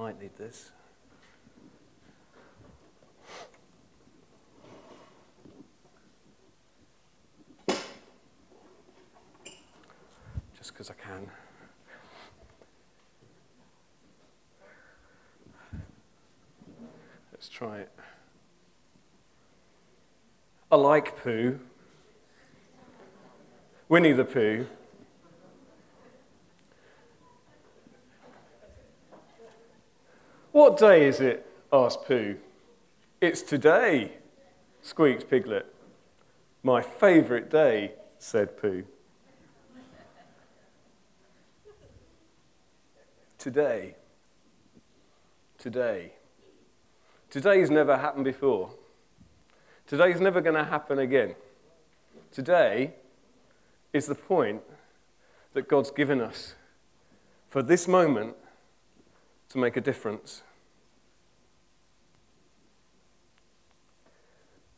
[0.00, 0.72] Might need this.
[10.56, 11.26] Just because I can.
[17.30, 17.92] Let's try it.
[20.72, 21.60] I like poo.
[23.90, 24.66] Winnie the Pooh.
[30.60, 31.46] What day is it?
[31.72, 32.36] asked Pooh.
[33.18, 34.18] It's today,
[34.82, 35.64] squeaked Piglet.
[36.62, 38.84] My favourite day, said Pooh.
[43.38, 43.94] Today.
[45.56, 46.12] Today.
[47.30, 48.74] Today's never happened before.
[49.86, 51.36] Today's never going to happen again.
[52.32, 52.92] Today
[53.94, 54.60] is the point
[55.54, 56.54] that God's given us
[57.48, 58.36] for this moment
[59.48, 60.42] to make a difference.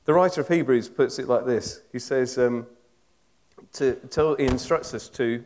[0.05, 2.67] The writer of Hebrews puts it like this He says, um,
[3.75, 5.44] to, he instructs us to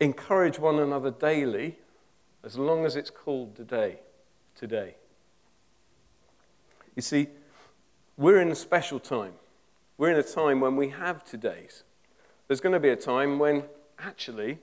[0.00, 1.76] encourage one another daily
[2.44, 3.98] as long as it's called today.
[4.54, 4.94] Today.
[6.94, 7.28] You see,
[8.16, 9.34] we're in a special time.
[9.96, 11.82] We're in a time when we have todays.
[12.46, 13.64] There's going to be a time when
[13.98, 14.58] actually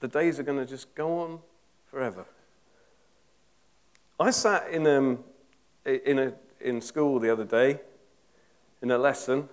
[0.00, 1.40] the days are going to just go on
[1.90, 2.24] forever.
[4.18, 5.24] I sat in, um,
[5.88, 7.80] in, a, in school the other day,
[8.82, 9.48] in a lesson,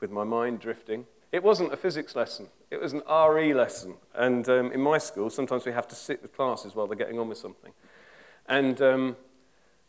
[0.00, 3.94] with my mind drifting, it wasn't a physics lesson, it was an RE lesson.
[4.14, 7.18] And um, in my school, sometimes we have to sit with classes while they're getting
[7.18, 7.72] on with something.
[8.46, 9.16] And um,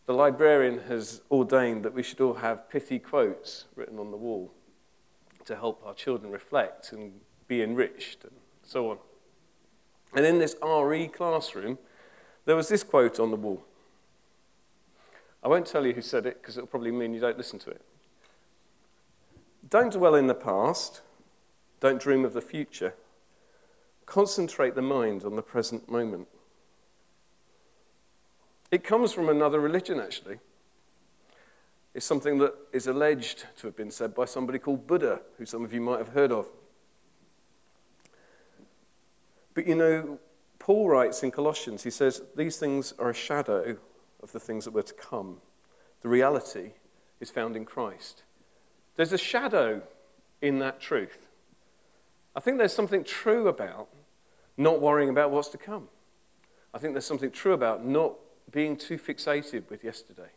[0.06, 4.52] the librarian has ordained that we should all have pithy quotes written on the wall
[5.46, 7.14] to help our children reflect and
[7.48, 8.98] be enriched and so on.
[10.16, 11.78] And in this RE classroom,
[12.46, 13.64] there was this quote on the wall.
[15.46, 17.70] I won't tell you who said it because it'll probably mean you don't listen to
[17.70, 17.82] it.
[19.70, 21.02] Don't dwell in the past,
[21.80, 22.96] don't dream of the future.
[24.08, 26.28] Concentrate the mind on the present moment.
[28.72, 30.40] It comes from another religion, actually.
[31.94, 35.64] It's something that is alleged to have been said by somebody called Buddha, who some
[35.64, 36.48] of you might have heard of.
[39.54, 40.18] But you know,
[40.58, 43.78] Paul writes in Colossians, he says, These things are a shadow
[44.26, 45.38] of the things that were to come.
[46.06, 46.74] The reality
[47.20, 48.22] is found in Christ.
[48.96, 49.82] There's a shadow
[50.40, 51.26] in that truth.
[52.36, 53.88] I think there's something true about
[54.56, 55.88] not worrying about what's to come.
[56.76, 58.14] I think there's something true about not
[58.52, 60.30] being too fixated with yesterday.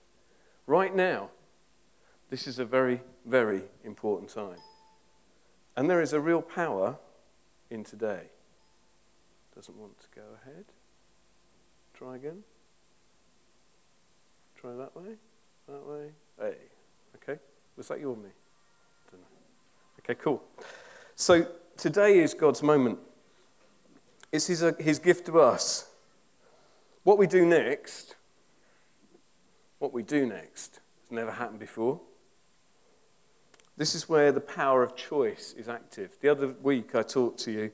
[0.66, 1.28] Right now,
[2.30, 4.60] this is a very, very important time.
[5.76, 6.96] And there is a real power
[7.68, 8.30] in today.
[9.54, 10.64] Doesn't want to go ahead.
[11.92, 12.44] Try again.
[14.56, 15.18] Try that way.
[15.68, 16.06] That way.
[16.40, 16.54] Hey.
[17.16, 17.38] Okay.
[17.76, 18.22] Was that you or me?
[18.24, 19.26] I don't know.
[20.00, 20.42] Okay, cool.
[21.14, 21.46] So
[21.76, 22.98] today is God's moment.
[24.32, 25.90] It's his, uh, his gift to us.
[27.04, 28.16] What we do next,
[29.78, 32.00] what we do next, has never happened before.
[33.76, 36.16] This is where the power of choice is active.
[36.20, 37.72] The other week I talked to you,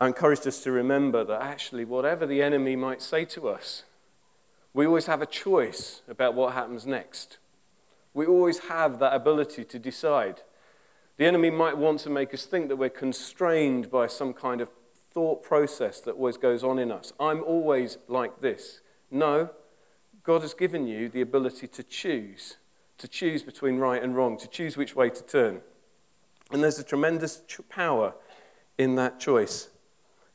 [0.00, 3.82] I encouraged us to remember that actually, whatever the enemy might say to us,
[4.78, 7.38] we always have a choice about what happens next.
[8.14, 10.42] We always have that ability to decide.
[11.16, 14.70] The enemy might want to make us think that we're constrained by some kind of
[15.10, 17.12] thought process that always goes on in us.
[17.18, 18.80] I'm always like this.
[19.10, 19.50] No,
[20.22, 22.58] God has given you the ability to choose,
[22.98, 25.60] to choose between right and wrong, to choose which way to turn.
[26.52, 28.14] And there's a tremendous power
[28.78, 29.70] in that choice.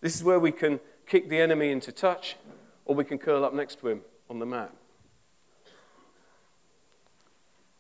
[0.02, 2.36] This is where we can kick the enemy into touch,
[2.84, 4.74] or we can curl up next to him on the map.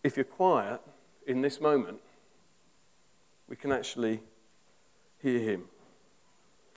[0.03, 0.81] If you're quiet
[1.25, 1.99] in this moment,
[3.47, 4.19] we can actually
[5.21, 5.63] hear him.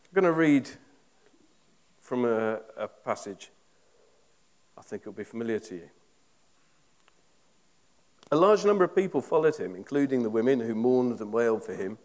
[0.05, 0.69] I'm going to read
[2.01, 3.51] from a, a passage
[4.79, 5.89] I think it'll be familiar to you.
[8.31, 11.75] A large number of people followed him, including the women who mourned and wailed for
[11.75, 11.99] him.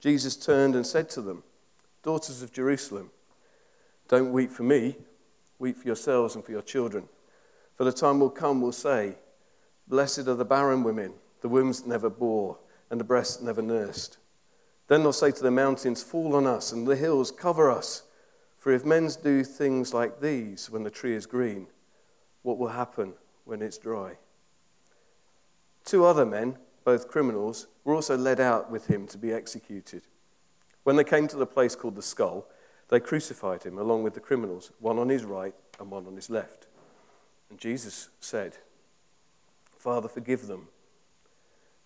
[0.00, 1.42] Jesus turned and said to them,
[2.02, 3.10] Daughters of Jerusalem,
[4.08, 4.96] don't weep for me,
[5.62, 7.08] weep for yourselves and for your children.
[7.76, 9.14] For the time will come, will say,
[9.86, 12.58] Blessed are the barren women, the wombs never bore,
[12.90, 14.18] and the breasts never nursed.
[14.88, 18.02] Then they'll say to the mountains, Fall on us, and the hills, cover us.
[18.58, 21.68] For if men do things like these when the tree is green,
[22.42, 24.18] what will happen when it's dry?
[25.84, 30.02] Two other men, both criminals, were also led out with him to be executed.
[30.82, 32.46] When they came to the place called the skull,
[32.92, 36.28] they crucified him along with the criminals, one on his right and one on his
[36.28, 36.66] left.
[37.48, 38.58] And Jesus said,
[39.78, 40.68] Father, forgive them,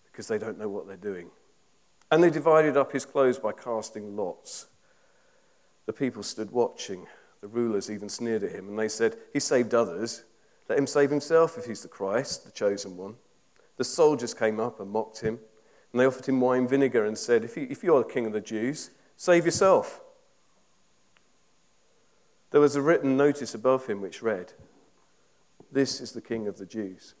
[0.03, 1.29] because they don't know what they're doing.
[2.11, 4.67] And they divided up his clothes by casting lots.
[5.85, 7.07] The people stood watching.
[7.39, 10.25] The rulers even sneered at him, and they said, He saved others.
[10.67, 13.15] Let him save himself if he's the Christ, the chosen one.
[13.77, 15.39] The soldiers came up and mocked him,
[15.93, 18.33] and they offered him wine vinegar and said, If, you, if you're the king of
[18.33, 20.01] the Jews, save yourself.
[22.51, 24.53] There was a written notice above him which read,
[25.71, 27.15] This is the king of the Jews.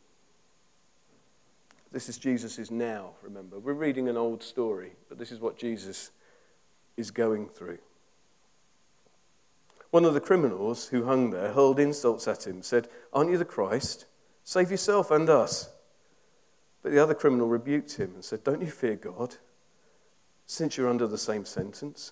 [1.91, 3.59] This is Jesus' now, remember.
[3.59, 6.11] We're reading an old story, but this is what Jesus
[6.95, 7.79] is going through.
[9.89, 13.45] One of the criminals who hung there hurled insults at him, said, Aren't you the
[13.45, 14.05] Christ?
[14.43, 15.69] Save yourself and us.
[16.83, 19.37] But the other criminal rebuked him and said, Don't you fear God,
[20.45, 22.11] since you're under the same sentence?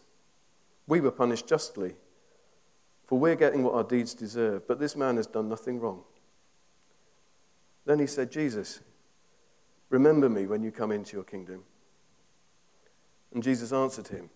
[0.88, 1.95] We were punished justly,
[3.06, 6.04] for we're getting what our deeds deserve, but this man has done nothing wrong.
[7.86, 8.81] Then he said, Jesus,
[9.90, 11.63] remember me when you come into your kingdom.
[13.34, 14.30] And Jesus answered him,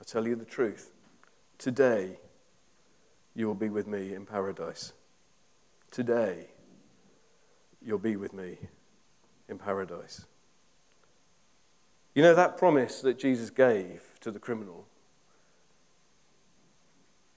[0.00, 0.92] I tell you the truth.
[1.56, 2.18] Today,
[3.34, 4.92] you will be with me in paradise.
[5.90, 6.48] Today,
[7.80, 8.58] you'll be with me
[9.48, 10.26] in paradise.
[12.14, 14.86] You know that promise that Jesus gave to the criminal?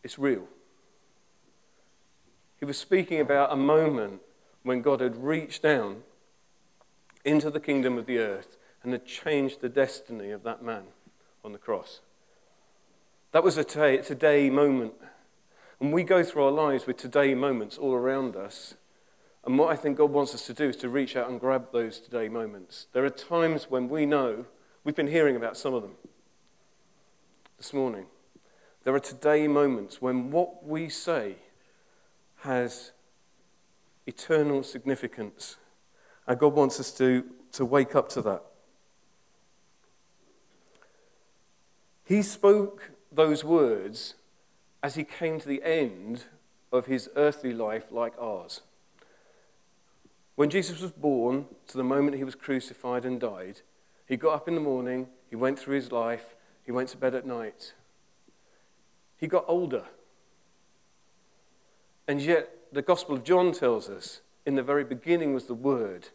[0.04, 0.48] It's real.
[2.60, 4.22] He was speaking about a moment
[4.64, 6.04] when God had reached down
[7.24, 10.84] into the kingdom of the earth and had changed the destiny of that man
[11.44, 12.02] on the cross.
[13.32, 14.94] That was a today, today moment
[15.80, 18.74] and we go through our lives with today moments all around us.
[19.46, 21.72] And what I think God wants us to do is to reach out and grab
[21.72, 22.88] those today moments.
[22.94, 24.46] There are times when we know,
[24.84, 25.94] we've been hearing about some of them
[27.58, 28.08] this morning.
[28.84, 31.36] There are today moments when what we say
[32.38, 32.92] has
[34.06, 35.58] eternal significance.
[36.28, 37.24] And God wants us to,
[37.54, 38.44] to wake up to that.
[42.06, 44.16] He spoke those words
[44.82, 46.24] as he came to the end
[46.72, 48.62] of his earthly life like ours.
[50.36, 53.62] When Jesus was born, to the moment he was crucified and died,
[54.08, 57.16] he got up in the morning, he went through his life, he went to bed
[57.16, 57.74] at night.
[59.18, 59.86] He got older.
[62.08, 66.10] And yet, the Gospel of John tells us in the very beginning was the Word.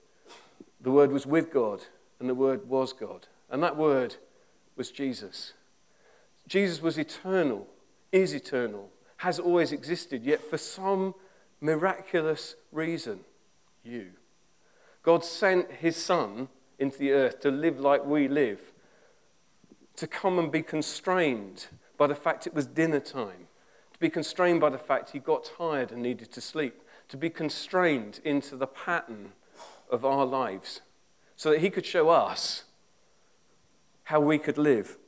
[0.81, 1.83] The Word was with God,
[2.19, 3.27] and the Word was God.
[3.51, 4.17] And that Word
[4.77, 5.53] was Jesus.
[6.49, 7.69] Jesus was eternal
[8.13, 11.15] is eternal, has always existed, yet for some
[11.61, 13.21] miraculous reason,
[13.83, 14.11] you.
[15.03, 16.49] God sent his Son
[16.79, 18.61] into the earth to live like we live,
[19.97, 21.67] to come and be constrained
[21.97, 23.42] by the fact it was dinner time,
[24.03, 28.21] be constrained by the fact he got tired and needed to sleep, to be constrained
[28.25, 29.33] into the pattern
[29.89, 30.83] of our lives,
[31.37, 32.65] so that he could show us
[34.05, 34.99] how we could live.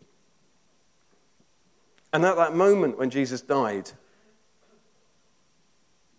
[2.13, 3.91] And at that moment when Jesus died,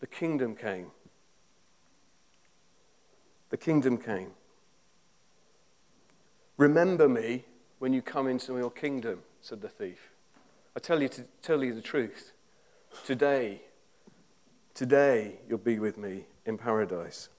[0.02, 0.92] the kingdom came.
[3.52, 4.32] The kingdom came.
[6.58, 7.46] Remember me
[7.80, 10.12] when you come into your kingdom, said the thief.
[10.76, 12.34] I tell you to tell you the truth.
[13.04, 13.62] Today,
[14.74, 17.30] today you'll be with me in paradise.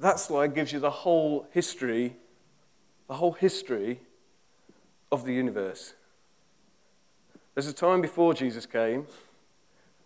[0.00, 2.16] That slide gives you the whole history
[3.12, 4.00] the whole history
[5.10, 5.92] of the universe.
[7.54, 9.06] There's a time before Jesus came,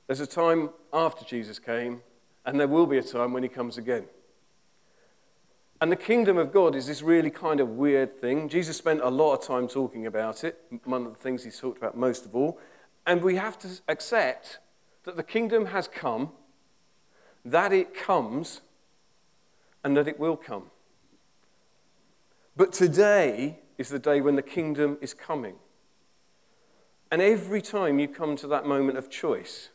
[0.09, 2.03] there's a time after Jesus came,
[2.45, 4.07] and there will be a time when he comes again.
[5.81, 8.49] And the kingdom of God is this really kind of weird thing.
[8.49, 11.77] Jesus spent a lot of time talking about it, one of the things he's talked
[11.77, 12.59] about most of all.
[13.07, 14.59] And we have to accept
[15.05, 16.31] that the kingdom has come,
[17.45, 18.63] that it comes,
[19.85, 20.71] and that it will come.
[22.57, 25.57] But today is the day when the kingdom is coming.
[27.11, 29.69] And every time you come to that moment of choice,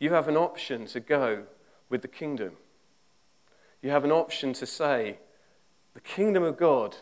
[0.00, 1.44] you have an option to go
[1.90, 2.56] with the kingdom.
[3.82, 5.18] You have an option to say,
[5.94, 6.96] the kingdom of God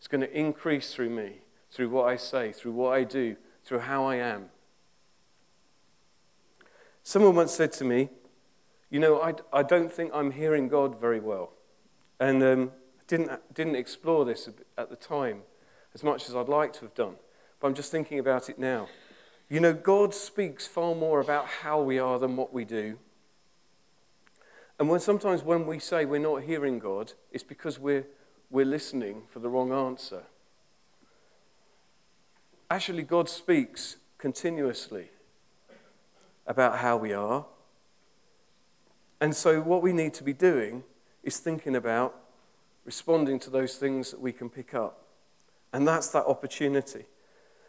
[0.00, 3.80] is going to increase through me, through what I say, through what I do, through
[3.80, 4.50] how I am.
[7.02, 8.08] Someone once said to me,
[8.90, 11.52] You know, I, I don't think I'm hearing God very well.
[12.18, 12.72] And um,
[13.06, 15.42] didn't, didn't explore this at the time
[15.94, 17.16] as much as I'd like to have done,
[17.60, 18.88] but I'm just thinking about it now.
[19.48, 22.98] You know, God speaks far more about how we are than what we do.
[24.78, 28.06] And when sometimes when we say we're not hearing God, it's because we're,
[28.50, 30.24] we're listening for the wrong answer.
[32.70, 35.10] actually, God speaks continuously
[36.46, 37.46] about how we are.
[39.20, 40.84] And so, what we need to be doing
[41.22, 42.14] is thinking about
[42.84, 45.06] responding to those things that we can pick up.
[45.72, 47.06] And that's that opportunity.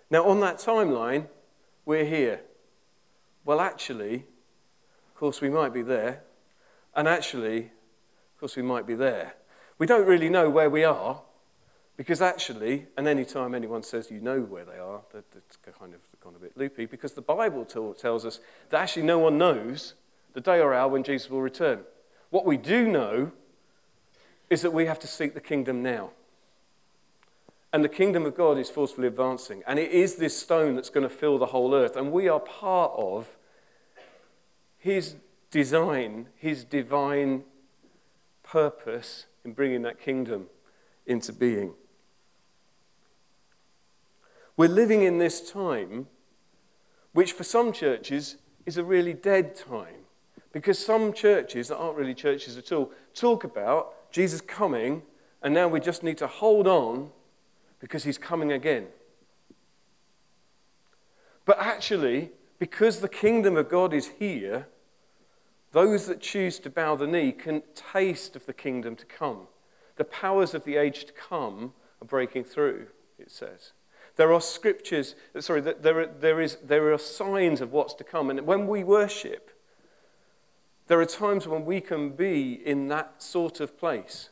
[0.09, 1.27] Now, on that timeline,
[1.85, 2.41] we're here.
[3.43, 4.25] Well, actually,
[5.07, 6.23] of course, we might be there.
[6.97, 9.35] And actually, of course, we might be there.
[9.77, 11.21] We don't really know where we are
[11.95, 15.99] because actually, and any time anyone says you know where they are, that's kind of
[16.19, 18.39] gone a bit loopy because the Bible tells us
[18.69, 19.93] that actually no one knows
[20.33, 21.81] the day or hour when Jesus will return.
[22.31, 23.31] What we do know
[24.49, 26.09] is that we have to seek the kingdom now.
[27.71, 29.61] And the kingdom of God is forcefully advancing.
[29.67, 31.95] And it is this stone that's going to fill the whole earth.
[31.95, 33.37] And we are part of
[34.77, 35.15] his
[35.51, 37.43] design, his divine
[38.43, 40.47] purpose in bringing that kingdom
[41.05, 41.73] into being.
[44.55, 46.07] We're living in this time,
[47.13, 50.05] which for some churches is a really dead time.
[50.51, 55.03] Because some churches that aren't really churches at all talk about Jesus coming,
[55.43, 57.11] and now we just need to hold on
[57.79, 58.87] because he's coming again.
[61.45, 64.67] But actually, because the kingdom of God is here,
[65.71, 69.47] those that choose to bow the knee can taste of the kingdom to come.
[69.97, 72.87] The powers of the age to come are breaking through,
[73.19, 73.73] it says.
[74.15, 78.29] There are scriptures, sorry, there are, there, is, there are signs of what's to come.
[78.29, 79.51] And when we worship,
[80.87, 84.29] there are times when we can be in that sort of place.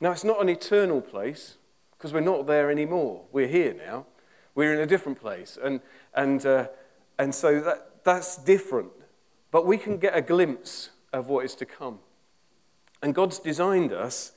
[0.00, 1.56] Now, it's not an eternal place
[1.96, 3.24] because we're not there anymore.
[3.32, 4.06] We're here now.
[4.54, 5.58] We're in a different place.
[5.60, 5.80] And,
[6.14, 6.68] and, uh,
[7.18, 8.90] and so that, that's different.
[9.50, 12.00] But we can get a glimpse of what is to come.
[13.02, 14.32] And God's designed us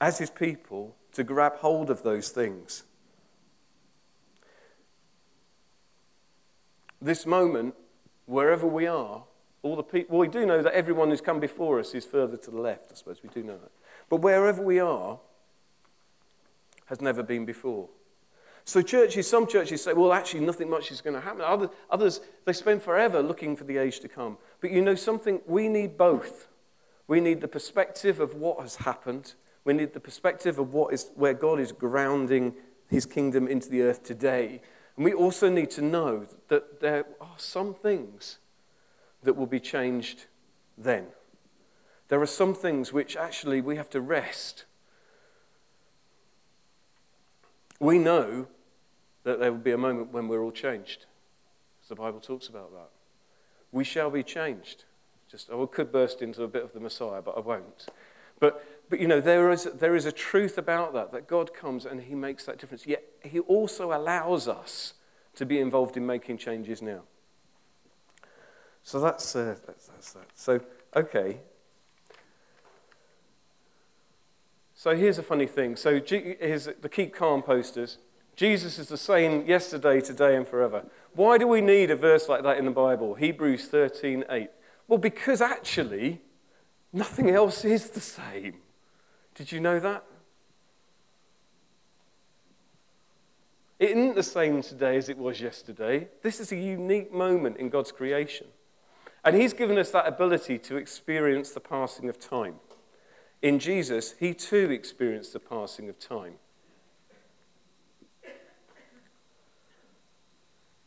[0.00, 2.84] as His people to grab hold of those things.
[7.00, 7.74] This moment,
[8.24, 9.24] wherever we are,
[9.62, 12.36] all the people, well, we do know that everyone who's come before us is further
[12.36, 13.22] to the left, I suppose.
[13.22, 13.70] We do know that.
[14.08, 15.18] But wherever we are,
[16.86, 17.88] has never been before.
[18.68, 21.40] So, churches, some churches say, well, actually, nothing much is going to happen.
[21.40, 24.38] Other, others, they spend forever looking for the age to come.
[24.60, 25.40] But you know something?
[25.46, 26.48] We need both.
[27.06, 29.34] We need the perspective of what has happened.
[29.62, 32.54] We need the perspective of what is, where God is grounding
[32.88, 34.60] his kingdom into the earth today.
[34.96, 38.38] And we also need to know that there are some things
[39.22, 40.24] that will be changed
[40.76, 41.06] then.
[42.08, 44.64] There are some things which actually we have to rest.
[47.78, 48.48] We know
[49.26, 51.04] that there will be a moment when we're all changed.
[51.82, 52.90] As the Bible talks about that.
[53.72, 54.84] We shall be changed.
[55.28, 57.88] Just, oh, I could burst into a bit of the Messiah, but I won't.
[58.38, 61.84] But, but you know, there is, there is a truth about that, that God comes
[61.84, 62.86] and He makes that difference.
[62.86, 64.94] Yet He also allows us
[65.34, 67.02] to be involved in making changes now.
[68.84, 70.26] So that's, uh, that's, that's that.
[70.36, 70.60] So,
[70.94, 71.38] okay.
[74.72, 75.74] So here's a funny thing.
[75.74, 77.98] So here's the Keep Calm posters.
[78.36, 80.84] Jesus is the same yesterday, today, and forever.
[81.14, 83.14] Why do we need a verse like that in the Bible?
[83.14, 84.50] Hebrews 13 8.
[84.86, 86.20] Well, because actually,
[86.92, 88.58] nothing else is the same.
[89.34, 90.04] Did you know that?
[93.78, 96.08] It isn't the same today as it was yesterday.
[96.22, 98.46] This is a unique moment in God's creation.
[99.24, 102.56] And He's given us that ability to experience the passing of time.
[103.42, 106.34] In Jesus, He too experienced the passing of time.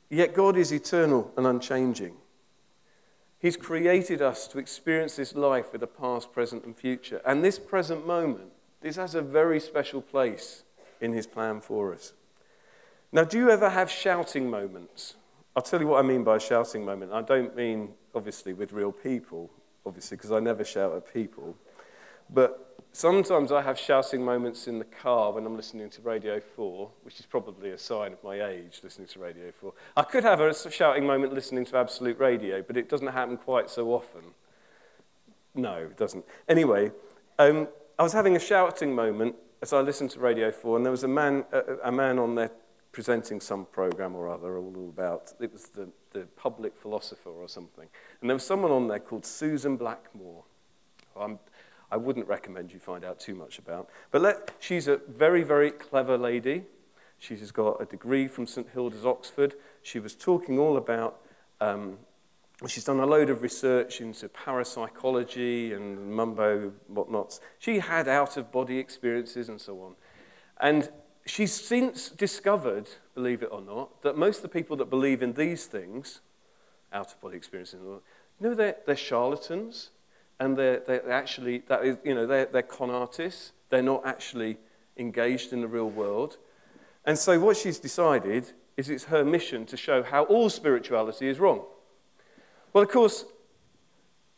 [0.09, 2.15] Yet God is eternal and unchanging.
[3.37, 7.21] He's created us to experience this life with a past, present, and future.
[7.25, 8.51] And this present moment,
[8.81, 10.63] this has a very special place
[10.99, 12.13] in His plan for us.
[13.11, 15.15] Now, do you ever have shouting moments?
[15.55, 17.13] I'll tell you what I mean by a shouting moment.
[17.13, 19.49] I don't mean, obviously, with real people,
[19.85, 21.55] obviously, because I never shout at people.
[22.29, 26.89] But Sometimes I have shouting moments in the car when I'm listening to Radio 4,
[27.03, 29.71] which is probably a sign of my age, listening to Radio 4.
[29.95, 33.69] I could have a shouting moment listening to Absolute Radio, but it doesn't happen quite
[33.69, 34.21] so often.
[35.53, 36.25] No, it doesn't.
[36.47, 36.91] Anyway,
[37.37, 37.67] um,
[37.97, 41.03] I was having a shouting moment as I listened to Radio 4, and there was
[41.03, 42.51] a man, a, a man on there
[42.91, 47.87] presenting some program or other, all about, it was the, the public philosopher or something.
[48.21, 50.43] And there was someone on there called Susan Blackmore.
[51.15, 51.39] I'm
[51.91, 53.89] I wouldn't recommend you find out too much about.
[54.11, 56.63] But let, she's a very, very clever lady.
[57.17, 59.55] She's got a degree from St Hilda's, Oxford.
[59.81, 61.21] She was talking all about,
[61.59, 61.97] um,
[62.67, 67.41] she's done a load of research into parapsychology and mumbo whatnots.
[67.57, 69.95] She had out of body experiences and so on.
[70.61, 70.89] And
[71.25, 75.33] she's since discovered, believe it or not, that most of the people that believe in
[75.33, 76.21] these things,
[76.93, 78.01] out of body experiences, you
[78.39, 79.89] know, they're, they're charlatans.
[80.39, 83.51] And they're, they're actually, that is, you know, they're, they're con artists.
[83.69, 84.57] They're not actually
[84.97, 86.37] engaged in the real world.
[87.05, 91.39] And so what she's decided is it's her mission to show how all spirituality is
[91.39, 91.63] wrong.
[92.73, 93.25] Well, of course,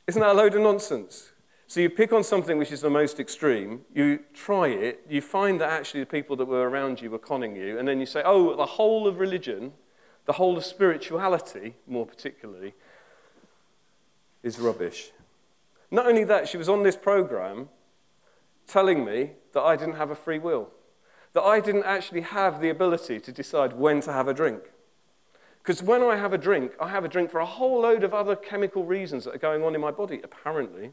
[0.08, 1.32] isn't that a load of nonsense?
[1.68, 5.62] So you pick on something which is the most extreme, you try it, you find
[5.62, 8.22] that actually the people that were around you were conning you, and then you say,
[8.26, 9.72] oh, the whole of religion,
[10.26, 12.74] the whole of spirituality, more particularly,
[14.44, 15.12] is rubbish.
[15.92, 17.70] Not only that, she was on this program
[18.66, 20.70] telling me that I didn't have a free will,
[21.34, 24.62] that I didn't actually have the ability to decide when to have a drink.
[25.62, 28.14] Because when I have a drink, I have a drink for a whole load of
[28.14, 30.92] other chemical reasons that are going on in my body, apparently.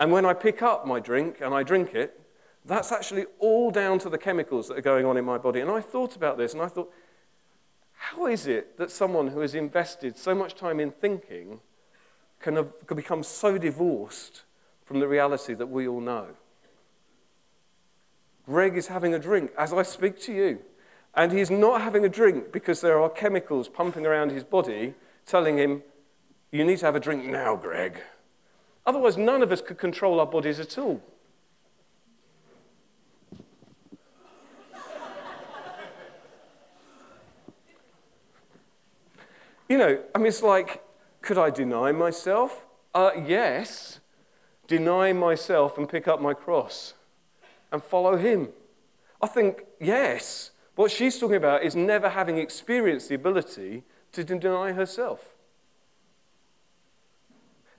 [0.00, 2.18] And when I pick up my drink and I drink it,
[2.64, 5.60] that's actually all down to the chemicals that are going on in my body.
[5.60, 6.92] And I thought about this and I thought,
[7.94, 11.60] how is it that someone who has invested so much time in thinking
[12.40, 14.42] can, have, can become so divorced
[14.84, 16.26] from the reality that we all know.
[18.46, 20.58] Greg is having a drink as I speak to you.
[21.14, 24.94] And he's not having a drink because there are chemicals pumping around his body
[25.26, 25.82] telling him,
[26.52, 28.00] You need to have a drink now, Greg.
[28.86, 31.02] Otherwise, none of us could control our bodies at all.
[39.68, 40.82] you know, I mean, it's like
[41.22, 42.66] could I deny myself?
[42.94, 44.00] Uh, yes.
[44.66, 46.94] Deny myself and pick up my cross
[47.72, 48.48] and follow him.
[49.20, 50.50] I think, yes.
[50.74, 55.34] What she's talking about is never having experienced the ability to deny herself.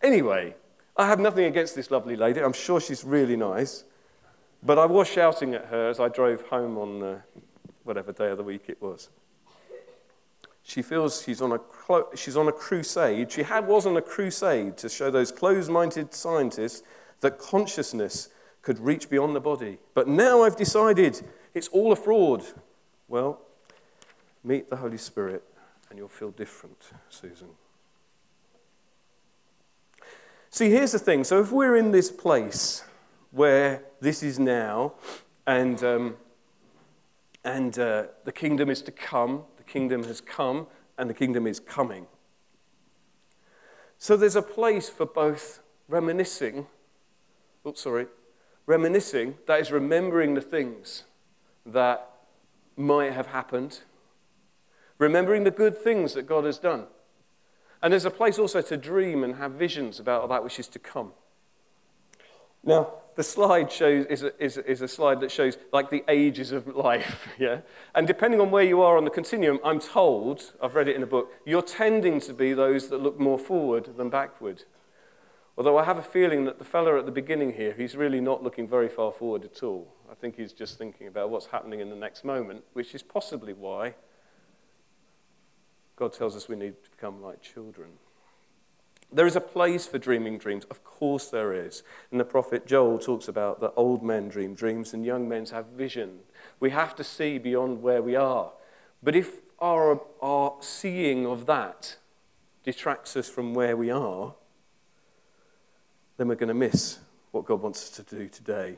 [0.02, 0.56] Anyway,
[0.98, 2.42] I have nothing against this lovely lady.
[2.42, 3.86] I'm sure she's really nice.
[4.64, 7.22] But I was shouting at her as I drove home on uh,
[7.84, 9.10] whatever day of the week it was.
[10.64, 13.32] She feels she's on a, she's on a crusade.
[13.32, 16.84] She had, was on a crusade to show those closed minded scientists
[17.22, 18.30] that consciousness
[18.62, 19.80] could reach beyond the body.
[19.94, 21.22] But now I've decided
[21.54, 22.44] it's all a fraud.
[23.08, 23.42] Well,
[24.44, 25.44] meet the Holy Spirit
[25.90, 26.78] and you'll feel different,
[27.10, 27.50] Susan.
[30.50, 31.24] See, here's the thing.
[31.24, 32.84] So, if we're in this place
[33.32, 34.94] where this is now,
[35.48, 36.16] and, um,
[37.44, 42.08] and uh, the kingdom is to come, kingdom has come and the kingdom is coming.
[43.98, 46.68] So there's a place for both reminiscing,
[47.66, 48.08] oh, sorry,
[48.66, 51.04] reminiscing, that is remembering the things
[51.66, 52.10] that
[52.76, 53.82] might have happened,
[54.98, 56.86] remembering the good things that God has done.
[57.82, 60.80] And there's a place also to dream and have visions about that which is to
[60.80, 61.14] come.
[62.64, 66.52] Now, the slide shows, is, a, is, is a slide that shows like the ages
[66.52, 67.62] of life, yeah?
[67.94, 71.04] And depending on where you are on the continuum, I'm told, I've read it in
[71.04, 74.64] a book, you're tending to be those that look more forward than backward.
[75.58, 78.42] Although I have a feeling that the fella at the beginning here, he's really not
[78.42, 79.94] looking very far forward at all.
[80.10, 83.54] I think he's just thinking about what's happening in the next moment, which is possibly
[83.54, 83.96] why
[85.96, 87.90] God tells us we need to become like children.
[89.14, 90.64] There is a place for dreaming dreams.
[90.72, 91.84] Of course there is.
[92.12, 95.68] And the prophet Joel talks about that old men dream dreams and young men have
[95.68, 96.20] vision.
[96.60, 98.52] We have to see beyond where we are.
[99.04, 101.98] But if our, our seeing of that
[102.64, 104.34] detracts us from where we are,
[106.18, 107.00] then we're going to miss
[107.32, 108.78] what God wants us to do today.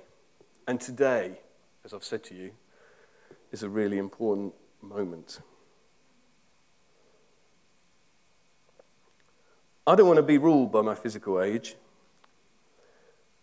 [0.67, 1.41] And today,
[1.83, 2.51] as I've said to you,
[3.51, 5.39] is a really important moment.
[9.85, 11.75] I don't want to be ruled by my physical age.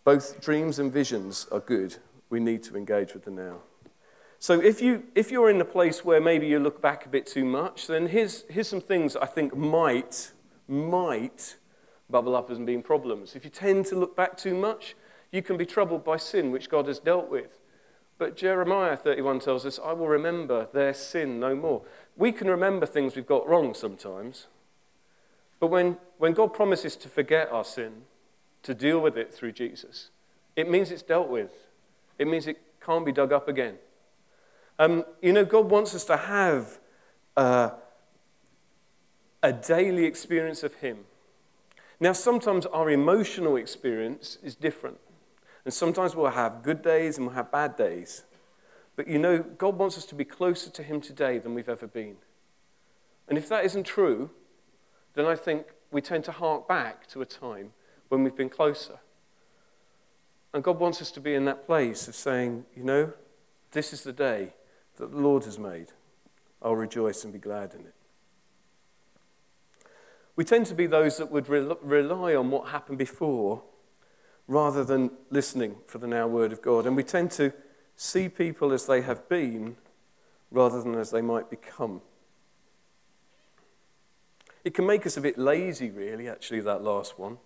[0.03, 1.97] Both dreams and visions are good.
[2.29, 3.57] We need to engage with the now.
[4.39, 7.27] So if, you, if you're in a place where maybe you look back a bit
[7.27, 10.31] too much, then here's, here's some things I think might,
[10.67, 11.57] might
[12.09, 13.35] bubble up as being problems.
[13.35, 14.95] If you tend to look back too much,
[15.31, 17.59] you can be troubled by sin, which God has dealt with.
[18.17, 21.83] But Jeremiah 31 tells us, I will remember their sin no more.
[22.17, 24.47] We can remember things we've got wrong sometimes.
[25.61, 28.01] But when, when God promises to forget our sin,
[28.63, 30.09] to deal with it through Jesus,
[30.55, 31.67] it means it's dealt with.
[32.17, 33.75] It means it can't be dug up again.
[34.79, 36.79] Um, you know, God wants us to have
[37.37, 37.69] uh,
[39.43, 41.05] a daily experience of Him.
[41.99, 44.97] Now, sometimes our emotional experience is different.
[45.63, 48.23] And sometimes we'll have good days and we'll have bad days.
[48.95, 51.85] But you know, God wants us to be closer to Him today than we've ever
[51.85, 52.15] been.
[53.27, 54.31] And if that isn't true,
[55.13, 57.73] then I think we tend to hark back to a time
[58.09, 58.99] when we've been closer.
[60.53, 63.13] And God wants us to be in that place of saying, you know,
[63.71, 64.53] This is the day
[64.97, 65.87] that the Lord has made.
[66.61, 67.93] I'll rejoice and be glad in it.
[70.35, 73.63] We tend to be those that would rely on what happened before
[74.47, 76.85] rather than listening for the now word of God.
[76.85, 77.53] And we tend to
[77.95, 79.77] see people as they have been
[80.51, 82.01] rather than as they might become.
[84.63, 87.37] It can make us a bit lazy, really, actually, that last one.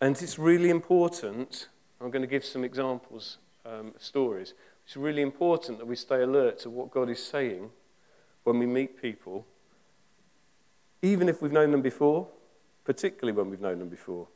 [0.00, 1.68] And it's really important.
[2.00, 4.52] I'm going to give some examples um, stories.
[4.84, 7.70] It's really important that we stay alert to what God is saying
[8.44, 9.46] when we meet people,
[11.02, 12.28] even if we've known them before,
[12.84, 14.28] particularly when we've known them before.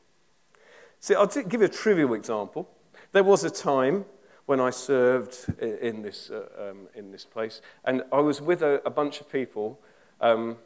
[0.99, 2.67] See, I'll give you a trivial example.
[3.11, 4.05] There was a time
[4.47, 8.81] when I served in this, uh, um, in this place, and I was with a,
[8.85, 9.79] a bunch of people.
[10.19, 10.57] Um,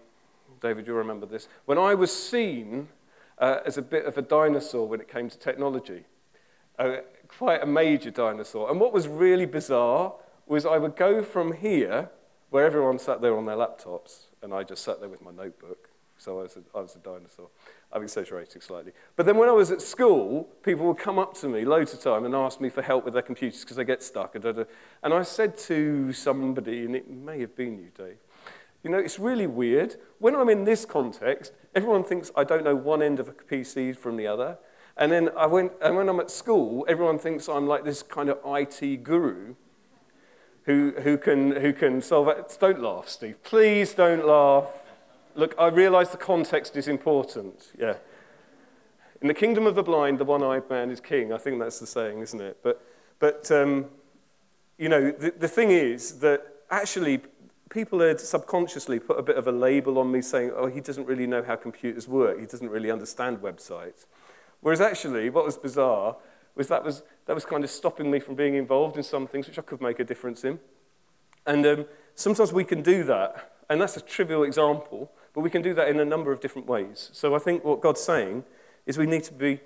[0.65, 1.47] David, you'll remember this.
[1.65, 2.88] When I was seen
[3.38, 6.06] uh, as a bit of a dinosaur when it came to technology,
[6.80, 6.97] uh,
[7.28, 8.71] quite a major dinosaur.
[8.71, 10.15] And what was really bizarre
[10.47, 12.10] was I would go from here,
[12.49, 15.89] where everyone sat there on their laptops, and I just sat there with my notebook.
[16.17, 17.49] So I was a, I was a dinosaur.
[17.91, 18.93] I'm exaggerating slightly.
[19.15, 22.01] But then when I was at school, people would come up to me loads of
[22.01, 24.34] time and ask me for help with their computers because they get stuck.
[24.34, 28.17] And I said to somebody, and it may have been you, Dave,
[28.86, 29.95] You know, it's really weird.
[30.19, 33.98] When I'm in this context, everyone thinks I don't know one end of a PC
[33.98, 34.60] from the other.
[34.95, 38.30] And then I went, and when I'm at school, everyone thinks I'm like this kind
[38.30, 39.56] of IT guru
[40.65, 42.56] who, who, can, who can solve it.
[42.62, 43.41] Don't laugh, Steve.
[43.43, 44.69] Please don't laugh.
[45.34, 47.71] Look, I realize the context is important.
[47.80, 47.95] Yeah.
[49.19, 51.34] In the kingdom of the blind, the one eyed man is king.
[51.34, 52.60] I think that's the saying, isn't it?
[52.62, 52.86] But,
[53.17, 53.88] but um,
[54.78, 57.21] you know, the, the thing is that actually
[57.69, 61.06] people had subconsciously put a bit of a label on me saying, oh, he doesn't
[61.06, 62.39] really know how computers work.
[62.39, 64.06] He doesn't really understand websites.
[64.62, 66.15] Whereas actually, what was bizarre
[66.56, 69.47] was that was, that was kind of stopping me from being involved in some things
[69.47, 70.60] which I could make a difference in.
[71.45, 75.62] And um, sometimes we can do that, and that's a trivial example, but we can
[75.62, 77.10] do that in a number of different ways.
[77.13, 78.45] So I think what God's saying
[78.86, 79.60] is we need to be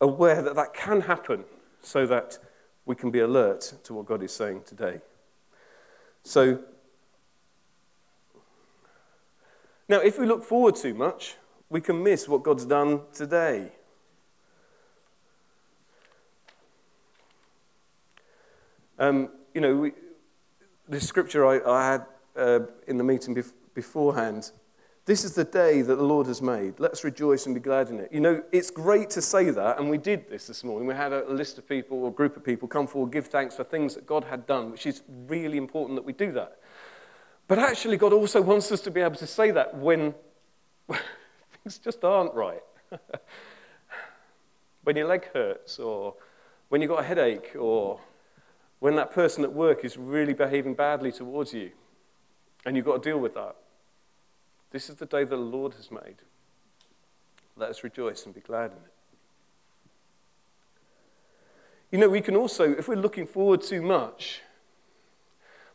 [0.00, 1.44] aware that that can happen
[1.82, 2.38] so that
[2.86, 5.00] we can be alert to what God is saying today.
[6.22, 6.60] So,
[9.90, 11.34] now if we look forward too much,
[11.68, 13.72] we can miss what God's done today.
[18.98, 19.90] Um, you know,
[20.88, 24.52] the scripture I, I had uh, in the meeting bef- beforehand
[25.10, 26.78] this is the day that the Lord has made.
[26.78, 28.12] Let's rejoice and be glad in it.
[28.12, 30.86] You know, it's great to say that, and we did this this morning.
[30.86, 33.56] We had a list of people, or a group of people, come forward, give thanks
[33.56, 36.59] for things that God had done, which is really important that we do that.
[37.50, 40.14] But actually, God also wants us to be able to say that when
[41.64, 42.62] things just aren't right.
[44.84, 46.14] when your leg hurts, or
[46.68, 47.98] when you've got a headache, or
[48.78, 51.72] when that person at work is really behaving badly towards you,
[52.64, 53.56] and you've got to deal with that.
[54.70, 56.18] This is the day the Lord has made.
[57.56, 58.92] Let us rejoice and be glad in it.
[61.90, 64.42] You know, we can also, if we're looking forward too much,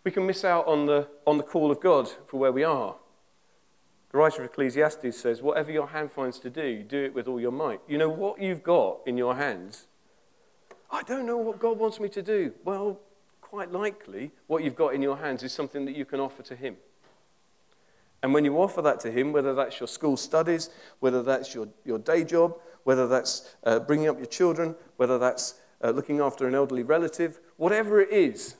[0.05, 2.95] we can miss out on the, on the call of God for where we are.
[4.11, 7.41] The writer of Ecclesiastes says, Whatever your hand finds to do, do it with all
[7.41, 7.81] your might.
[7.85, 9.87] You know, what you've got in your hands
[10.91, 12.53] I don't know what God wants me to do.
[12.63, 12.99] Well,
[13.41, 16.55] quite likely, what you've got in your hands is something that you can offer to
[16.55, 16.77] Him.
[18.23, 21.67] And when you offer that to Him, whether that's your school studies, whether that's your,
[21.83, 26.47] your day job, whether that's uh, bringing up your children, whether that's uh, looking after
[26.47, 28.55] an elderly relative, whatever it is,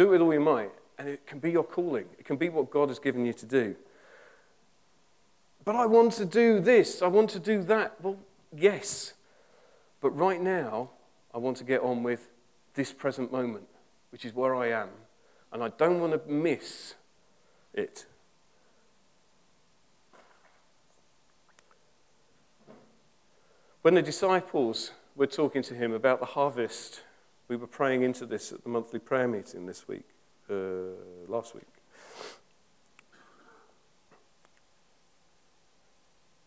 [0.00, 0.70] do it with all your might.
[0.98, 3.46] And it can be your calling, it can be what God has given you to
[3.46, 3.76] do.
[5.64, 8.02] But I want to do this, I want to do that.
[8.02, 8.16] Well,
[8.56, 9.14] yes.
[10.00, 10.90] But right now,
[11.34, 12.28] I want to get on with
[12.74, 13.66] this present moment,
[14.10, 14.88] which is where I am.
[15.52, 16.94] And I don't want to miss
[17.74, 18.06] it.
[23.82, 27.02] When the disciples were talking to him about the harvest,
[27.50, 30.04] we were praying into this at the monthly prayer meeting this week,
[30.48, 30.54] uh,
[31.26, 31.64] last week.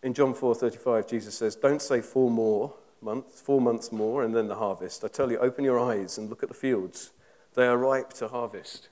[0.01, 4.47] In John 4:35, Jesus says, "Don't say four more months, four months more, and then
[4.47, 5.03] the harvest.
[5.03, 7.11] I tell you, open your eyes and look at the fields.
[7.53, 8.87] They are ripe to harvest.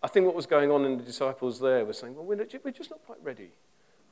[0.00, 2.54] I think what was going on in the disciples there was saying, well, we're, not,
[2.62, 3.50] we're just not quite ready.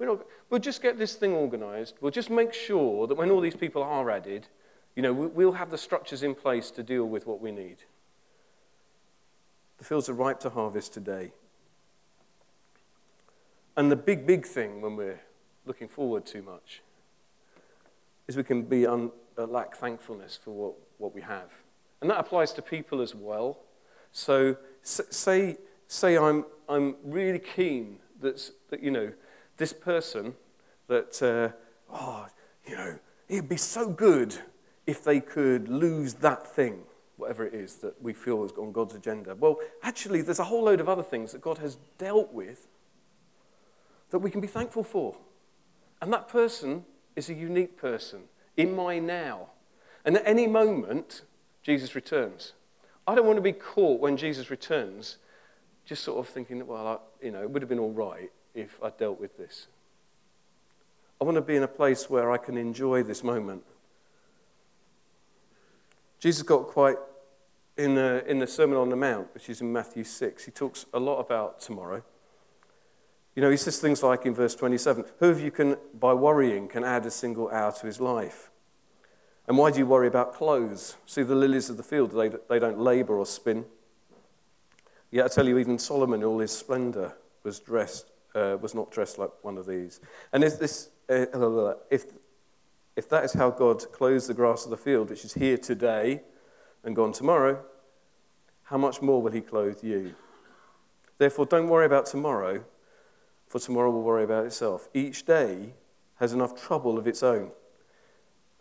[0.01, 1.95] Not, we'll just get this thing organized.
[2.01, 4.49] We'll just make sure that when all these people are added,
[4.97, 7.77] you know, we'll have the structures in place to deal with what we need.
[9.77, 11.33] The fields are ripe to harvest today.
[13.77, 15.21] And the big, big thing when we're
[15.67, 16.81] looking forward too much
[18.27, 21.53] is we can be un, uh, lack thankfulness for what, what we have.
[22.01, 23.59] And that applies to people as well.
[24.13, 29.13] So say, say I'm, I'm really keen that, that, you know,
[29.59, 30.35] this person
[30.89, 32.27] that, uh, oh,
[32.67, 34.39] you know, it'd be so good
[34.87, 36.81] if they could lose that thing,
[37.17, 39.35] whatever it is that we feel is on God's agenda.
[39.35, 42.69] Well, actually, there's a whole load of other things that God has dealt with
[44.11, 45.17] that we can be thankful for.
[46.01, 46.85] And that person
[47.17, 48.25] is a unique person
[48.57, 49.49] in my now.
[50.05, 51.23] And at any moment,
[51.63, 52.53] Jesus returns.
[53.07, 55.17] I don't want to be caught when Jesus returns
[55.85, 58.31] just sort of thinking, that, well, I, you know, it would have been all right
[58.55, 59.69] if I dealt with this.
[61.21, 63.63] I want to be in a place where I can enjoy this moment.
[66.19, 66.97] Jesus got quite,
[67.77, 70.87] in the, in the Sermon on the Mount, which is in Matthew 6, he talks
[70.95, 72.03] a lot about tomorrow.
[73.35, 76.69] You know, he says things like in verse 27 Who of you can, by worrying,
[76.69, 78.51] can add a single hour to his life?
[79.47, 80.97] And why do you worry about clothes?
[81.07, 83.67] See the lilies of the field, they, they don't labor or spin.
[85.11, 87.13] Yet I tell you, even Solomon, in all his splendor,
[87.45, 90.01] was dressed, uh, was not dressed like one of these.
[90.33, 92.07] And if, this, uh, if,
[92.97, 96.23] if that is how God clothes the grass of the field, which is here today
[96.83, 97.63] and gone tomorrow,
[98.65, 100.15] how much more will he clothe you?
[101.19, 102.65] Therefore, don't worry about tomorrow,
[103.47, 104.89] for tomorrow will worry about itself.
[104.93, 105.75] Each day
[106.17, 107.51] has enough trouble of its own.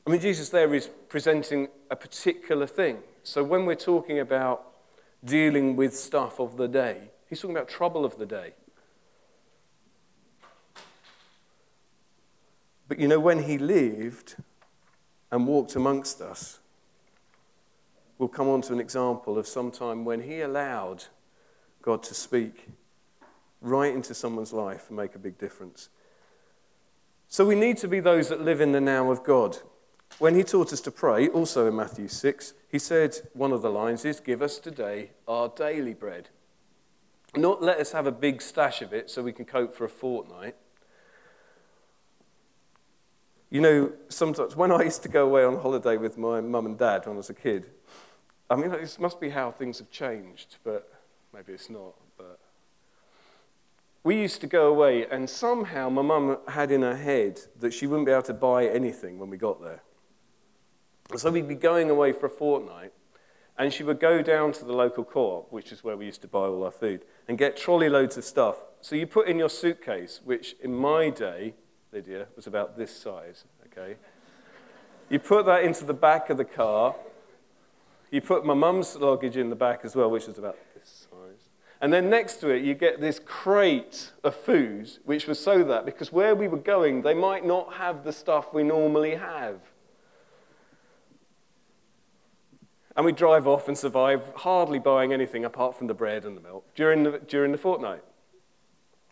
[0.05, 2.99] I mean, Jesus there is presenting a particular thing.
[3.23, 4.67] So when we're talking about
[5.23, 8.53] dealing with stuff of the day, he's talking about trouble of the day.
[12.87, 14.35] But you know, when he lived
[15.31, 16.59] and walked amongst us,
[18.17, 21.05] we'll come on to an example of some time when he allowed
[21.81, 22.67] God to speak
[23.61, 25.89] right into someone's life and make a big difference.
[27.27, 29.57] So we need to be those that live in the now of God.
[30.19, 33.69] When he taught us to pray, also in Matthew 6, he said, one of the
[33.69, 36.29] lines is, Give us today our daily bread.
[37.35, 39.89] Not let us have a big stash of it so we can cope for a
[39.89, 40.55] fortnight.
[43.55, 46.77] You know, sometimes when I used to go away on holiday with my mum and
[46.77, 47.67] dad when I was a kid,
[48.49, 50.91] I mean, this must be how things have changed, but
[51.33, 51.93] maybe it's not.
[52.17, 52.37] But
[54.03, 57.87] we used to go away, and somehow my mum had in her head that she
[57.87, 59.83] wouldn't be able to buy anything when we got there.
[61.15, 62.91] So we'd be going away for a fortnight,
[63.57, 66.21] and she would go down to the local co op, which is where we used
[66.23, 68.65] to buy all our food, and get trolley loads of stuff.
[68.81, 71.53] So you put in your suitcase, which in my day,
[71.95, 73.95] Lydia, was about this size, okay?
[75.09, 76.93] You put that into the back of the car.
[78.11, 81.49] You put my mum's luggage in the back as well, which was about this size.
[81.79, 85.85] And then next to it, you get this crate of food, which was so that,
[85.85, 89.61] because where we were going, they might not have the stuff we normally have.
[92.97, 96.41] And we drive off and survive hardly buying anything apart from the bread and the
[96.41, 98.03] milk during the, during the fortnight.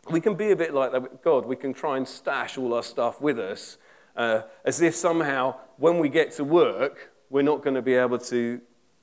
[0.09, 1.45] We can be a bit like that with God.
[1.45, 3.77] We can try and stash all our stuff with us
[4.15, 8.19] uh, as if somehow when we get to work, we're not going to be able
[8.19, 8.61] to,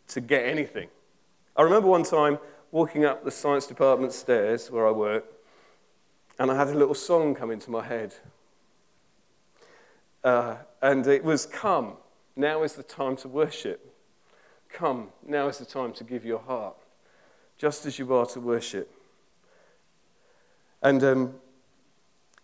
[0.09, 0.89] to get anything.
[1.57, 2.39] I remember one time
[2.71, 5.25] walking up the science department stairs where I work,
[6.39, 8.15] and I had a little song come into my head.
[10.23, 11.95] Uh, and it was, Come,
[12.37, 13.95] now is the time to worship.
[14.73, 16.77] Come, now is the time to give your heart,
[17.59, 18.93] just as you are to worship.
[20.83, 21.35] And um,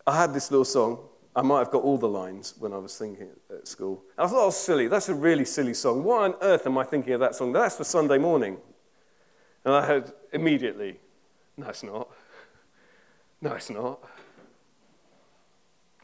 [0.07, 0.99] I had this little song.
[1.35, 4.03] I might have got all the lines when I was singing at school.
[4.17, 4.89] And I thought, oh, silly.
[4.89, 6.03] That's a really silly song.
[6.05, 7.53] Why on earth am I thinking of that song?
[7.53, 8.59] That's for Sunday morning.
[9.65, 11.01] And I heard immediately,
[11.57, 12.09] no, it's not.
[13.41, 13.99] No, it's not.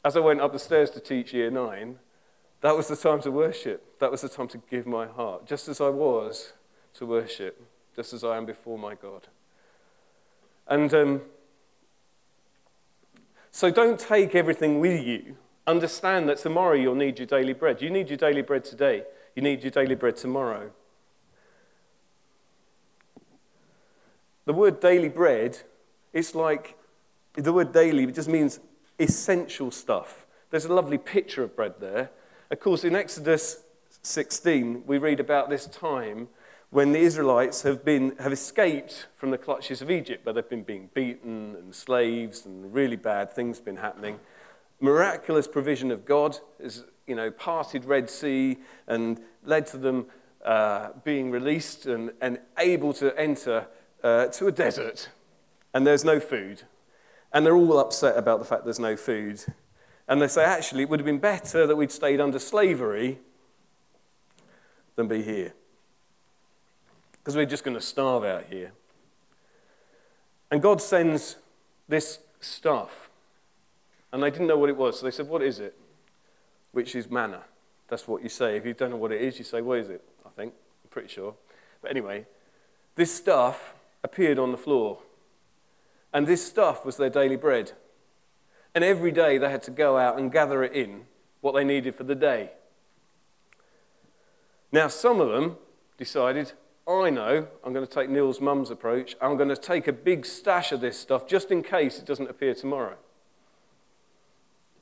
[0.04, 1.98] As I went up the stairs to teach year nine,
[2.60, 3.98] that was the time to worship.
[4.00, 6.52] That was the time to give my heart, just as I was
[6.94, 7.64] to worship,
[7.94, 9.28] just as I am before my God.
[10.66, 11.22] And um,
[13.52, 15.36] so don't take everything with you.
[15.66, 17.80] Understand that tomorrow you'll need your daily bread.
[17.80, 19.04] You need your daily bread today,
[19.36, 20.70] you need your daily bread tomorrow.
[24.44, 25.58] The word daily bread,
[26.12, 26.76] it's like
[27.34, 28.58] the word daily, it just means
[28.98, 30.26] essential stuff.
[30.50, 32.10] There's a lovely picture of bread there.
[32.50, 33.62] Of course, in Exodus
[34.02, 36.28] 16, we read about this time
[36.72, 40.62] when the Israelites have, been, have escaped from the clutches of Egypt, where they've been
[40.62, 44.18] being beaten and slaves and really bad things been happening.
[44.80, 48.56] Miraculous provision of God has, you know, parted Red Sea
[48.86, 50.06] and led to them
[50.46, 53.66] uh, being released and, and able to enter
[54.02, 55.10] uh, to a desert.
[55.74, 56.62] And there's no food.
[57.34, 59.44] And they're all upset about the fact there's no food.
[60.08, 63.18] And they say, actually, it would have been better that we'd stayed under slavery
[64.96, 65.52] than be here.
[67.22, 68.72] Because we're just going to starve out here.
[70.50, 71.36] And God sends
[71.88, 73.08] this stuff.
[74.12, 74.98] And they didn't know what it was.
[74.98, 75.76] So they said, What is it?
[76.72, 77.44] Which is manna.
[77.88, 78.56] That's what you say.
[78.56, 80.02] If you don't know what it is, you say, What is it?
[80.26, 80.52] I think.
[80.84, 81.34] I'm pretty sure.
[81.80, 82.26] But anyway,
[82.96, 84.98] this stuff appeared on the floor.
[86.12, 87.72] And this stuff was their daily bread.
[88.74, 91.06] And every day they had to go out and gather it in,
[91.40, 92.52] what they needed for the day.
[94.70, 95.56] Now, some of them
[95.98, 96.52] decided,
[96.88, 99.14] I know I'm going to take Neil's mum's approach.
[99.20, 102.28] I'm going to take a big stash of this stuff just in case it doesn't
[102.28, 102.96] appear tomorrow.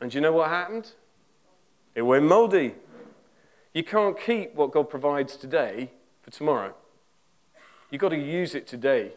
[0.01, 0.93] And do you know what happened?
[1.95, 2.75] It went moldy.
[3.75, 5.91] You can't keep what God provides today
[6.23, 6.75] for tomorrow.
[7.91, 9.13] You've got to use it today.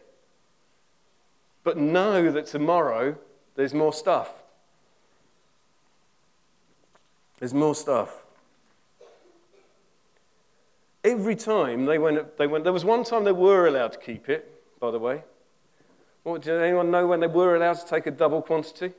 [1.63, 3.15] But know that tomorrow
[3.55, 4.43] there's more stuff.
[7.39, 8.22] There's more stuff.
[11.03, 14.29] Every time they went, they went, there was one time they were allowed to keep
[14.29, 15.23] it, by the way.
[16.23, 18.93] What, did anyone know when they were allowed to take a double quantity?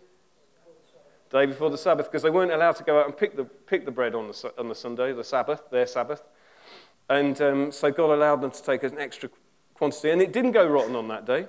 [1.30, 3.86] Day before the Sabbath, because they weren't allowed to go out and pick the, pick
[3.86, 6.22] the bread on the, on the Sunday, the Sabbath, their Sabbath.
[7.08, 9.30] And um, so God allowed them to take an extra
[9.72, 11.46] quantity, and it didn't go rotten on that day.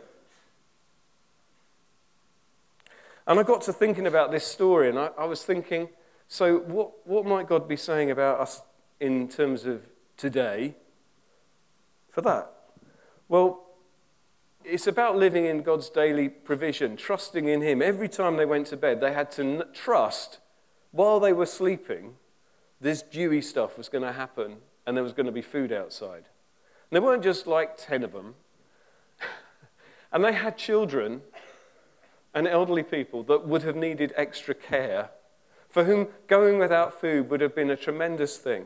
[3.27, 5.89] And I got to thinking about this story, and I, I was thinking,
[6.27, 8.61] so what, what might God be saying about us
[8.99, 9.85] in terms of
[10.17, 10.75] today
[12.09, 12.51] for that?
[13.27, 13.61] Well,
[14.63, 17.81] it's about living in God's daily provision, trusting in Him.
[17.81, 20.39] Every time they went to bed, they had to n- trust
[20.95, 22.13] while they were sleeping,
[22.79, 26.23] this dewy stuff was going to happen and there was going to be food outside.
[26.89, 28.35] And they weren't just like 10 of them,
[30.13, 31.21] and they had children
[32.33, 35.09] and elderly people that would have needed extra care,
[35.69, 38.65] for whom going without food would have been a tremendous thing.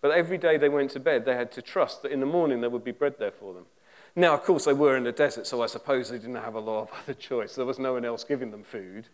[0.00, 2.60] But every day they went to bed, they had to trust that in the morning
[2.60, 3.66] there would be bread there for them.
[4.14, 6.60] Now, of course, they were in the desert, so I suppose they didn't have a
[6.60, 7.54] lot of other choice.
[7.54, 9.08] There was no one else giving them food.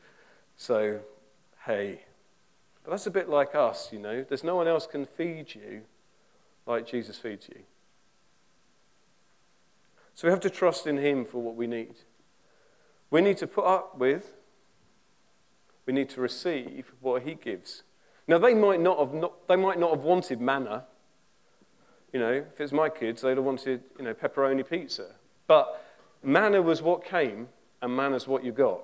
[0.56, 1.00] So,
[1.66, 2.02] hey.
[2.82, 4.24] But that's a bit like us, you know.
[4.26, 5.82] There's no one else can feed you
[6.66, 7.60] like Jesus feeds you.
[10.14, 11.94] So we have to trust in Him for what we need.
[13.10, 14.32] We need to put up with,
[15.86, 17.83] we need to receive what He gives.
[18.26, 20.84] Now, they might not have, not, they might not have wanted manna.
[22.12, 25.12] You know, if it's my kids, they'd have wanted, you know, pepperoni pizza.
[25.46, 25.84] But
[26.22, 27.48] manna was what came,
[27.82, 28.80] and manna's what you got.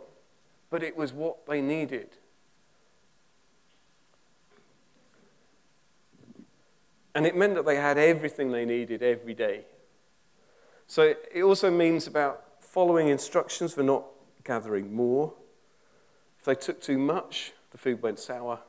[0.69, 2.09] But it was what they needed.
[7.15, 9.65] And it meant that they had everything they needed every day.
[10.87, 14.05] So it also means about following instructions for not
[14.45, 15.33] gathering more.
[16.39, 18.61] If they took too much, the food went sour.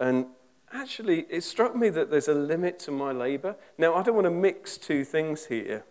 [0.00, 0.26] And
[0.72, 3.54] actually, it struck me that there's a limit to my labor.
[3.76, 5.84] Now, I don't want to mix two things here.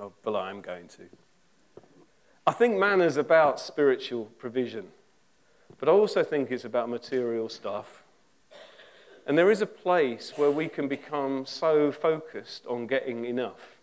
[0.00, 1.04] Oh, but I'm going to.
[2.46, 4.88] I think man is about spiritual provision,
[5.78, 8.02] but I also think it's about material stuff.
[9.26, 13.76] And there is a place where we can become so focused on getting enough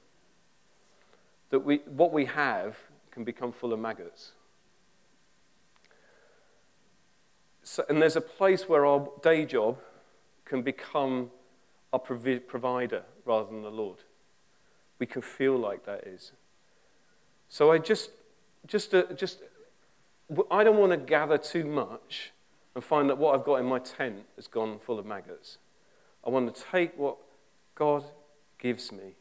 [1.52, 2.80] that we, what we have
[3.12, 4.32] can become full of maggots.
[7.68, 9.78] So, and there's a place where our day job
[10.46, 11.32] can become
[11.92, 13.98] our provi- provider rather than the Lord.
[15.00, 16.32] We can feel like that is.
[17.50, 18.12] So I just,
[18.68, 19.40] just, uh, just,
[20.50, 22.32] I don't want to gather too much
[22.74, 25.58] and find that what I've got in my tent has gone full of maggots.
[26.26, 27.18] I want to take what
[27.76, 28.06] God
[28.60, 29.16] gives me.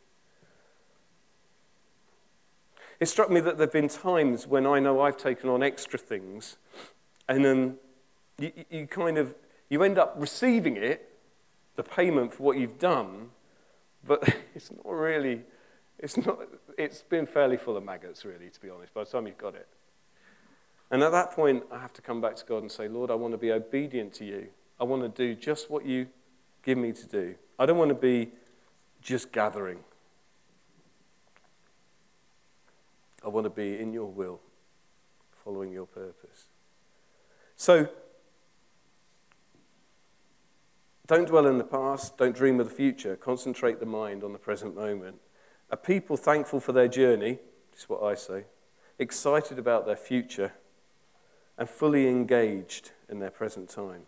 [3.00, 5.98] It struck me that there have been times when I know I've taken on extra
[5.98, 6.59] things,
[7.28, 7.78] and um,
[8.38, 9.35] you, you kind of
[9.68, 11.11] you end up receiving it,
[11.77, 13.31] the payment for what you've done,
[14.07, 14.22] but
[14.55, 15.42] it's not really,
[15.99, 16.38] it's not,
[16.79, 19.55] it's been fairly full of maggots, really, to be honest, by the time you've got
[19.55, 19.66] it.
[20.90, 23.14] And at that point, I have to come back to God and say, Lord, I
[23.14, 24.47] want to be obedient to you.
[24.78, 26.07] I want to do just what you
[26.62, 27.34] give me to do.
[27.59, 28.30] I don't want to be
[29.03, 29.78] just gathering.
[33.24, 34.41] I want to be in your will,
[35.43, 36.45] following your purpose.
[37.57, 37.89] So,
[41.07, 44.38] don't dwell in the past, don't dream of the future, concentrate the mind on the
[44.38, 45.16] present moment.
[45.70, 47.38] A people thankful for their journey,
[47.76, 48.44] is what I say,
[48.98, 50.52] excited about their future,
[51.59, 54.02] and fully engaged in their present time.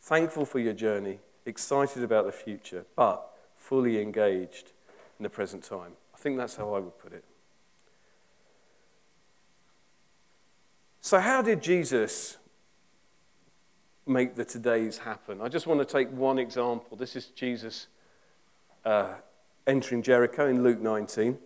[0.00, 4.72] Thankful for your journey, excited about the future, but fully engaged
[5.18, 5.92] in the present time.
[6.14, 7.24] I think that's how I would put it.
[11.00, 12.36] So, how did Jesus
[14.08, 15.40] make the todays happen?
[15.40, 16.96] I just want to take one example.
[16.96, 17.88] This is Jesus
[18.84, 19.14] uh,
[19.66, 21.38] entering Jericho in Luke 19.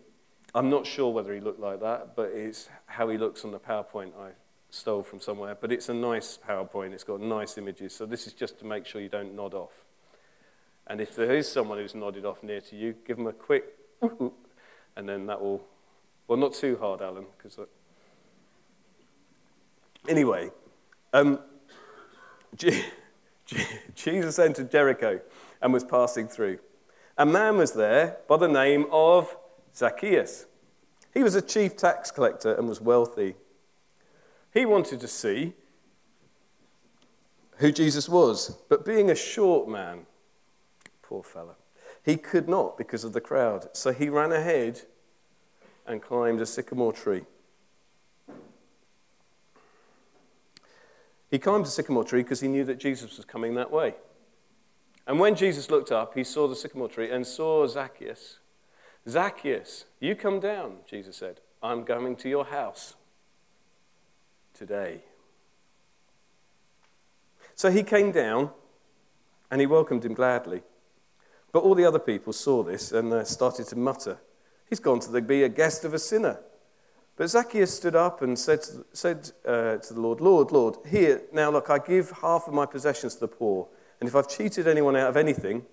[0.55, 3.59] I'm not sure whether he looked like that, but it's how he looks on the
[3.59, 4.33] PowerPoint I
[4.71, 5.57] stole from somewhere.
[5.59, 7.95] But it's a nice PowerPoint, it's got nice images.
[7.95, 9.85] So this is just to make sure you don't nod off.
[10.87, 13.65] And if there is someone who's nodded off near to you, give them a quick,
[14.03, 15.63] and then that will,
[16.29, 17.59] well, not too hard, Alan, because.
[17.59, 17.65] Uh,
[20.09, 20.51] anyway,
[21.13, 21.39] um,
[22.57, 25.21] Jesus entered Jericho
[25.61, 26.59] and was passing through.
[27.19, 29.37] A man was there by the name of
[29.75, 30.47] Zacchaeus.
[31.13, 33.35] He was a chief tax collector and was wealthy.
[34.53, 35.55] He wanted to see
[37.57, 40.07] who Jesus was, but being a short man,
[41.03, 41.57] poor fellow,
[42.03, 43.69] he could not because of the crowd.
[43.73, 44.83] So he ran ahead
[45.87, 47.23] and climbed a sycamore tree.
[51.33, 53.95] He climbed a sycamore tree because he knew that Jesus was coming that way.
[55.07, 58.39] And when Jesus looked up, he saw the sycamore tree and saw Zacchaeus.
[59.09, 61.41] Zacchaeus, you come down, Jesus said.
[61.62, 62.97] I'm coming to your house
[64.53, 65.05] today.
[67.55, 68.51] So he came down
[69.51, 70.61] and he welcomed him gladly.
[71.51, 74.18] But all the other people saw this and uh, started to mutter,
[74.68, 76.41] He's gone to be a guest of a sinner.
[77.17, 81.23] But Zacchaeus stood up and said, to, said uh, to the Lord, Lord, Lord, here,
[81.33, 83.69] now look, I give half of my possessions to the poor.
[84.01, 85.65] And if I've cheated anyone out of anything,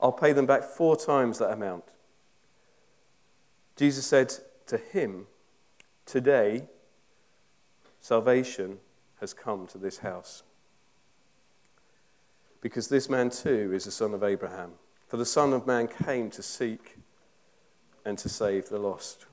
[0.00, 1.84] I'll pay them back four times that amount.
[3.76, 4.34] Jesus said
[4.66, 5.26] to him,
[6.06, 6.68] Today,
[8.00, 8.78] salvation
[9.20, 10.42] has come to this house.
[12.60, 14.72] Because this man too is a son of Abraham.
[15.08, 16.98] For the Son of Man came to seek
[18.04, 19.26] and to save the lost.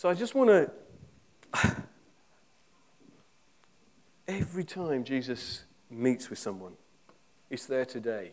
[0.00, 0.70] So I just want to
[4.28, 6.72] Every time Jesus meets with someone,
[7.50, 8.30] it's there today.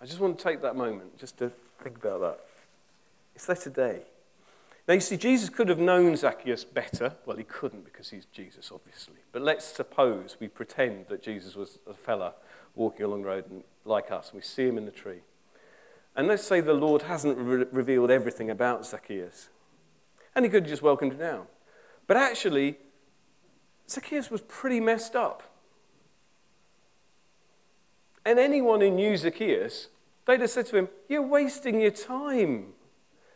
[0.00, 1.52] I just want to take that moment just to
[1.82, 2.40] think about that.
[3.34, 4.00] It's there today.
[4.88, 7.12] Now, you see, Jesus could have known Zacchaeus better.
[7.26, 9.16] Well, he couldn't because he's Jesus, obviously.
[9.32, 12.32] But let's suppose we pretend that Jesus was a fella
[12.74, 15.20] walking along the road and, like us, and we see him in the tree.
[16.16, 19.50] And let's say the Lord hasn't re- revealed everything about Zacchaeus.
[20.34, 21.46] And he could have just welcomed him down.
[22.06, 22.78] But actually,
[23.88, 25.42] Zacchaeus was pretty messed up.
[28.24, 29.88] And anyone who knew Zacchaeus,
[30.26, 32.72] they'd have said to him, You're wasting your time.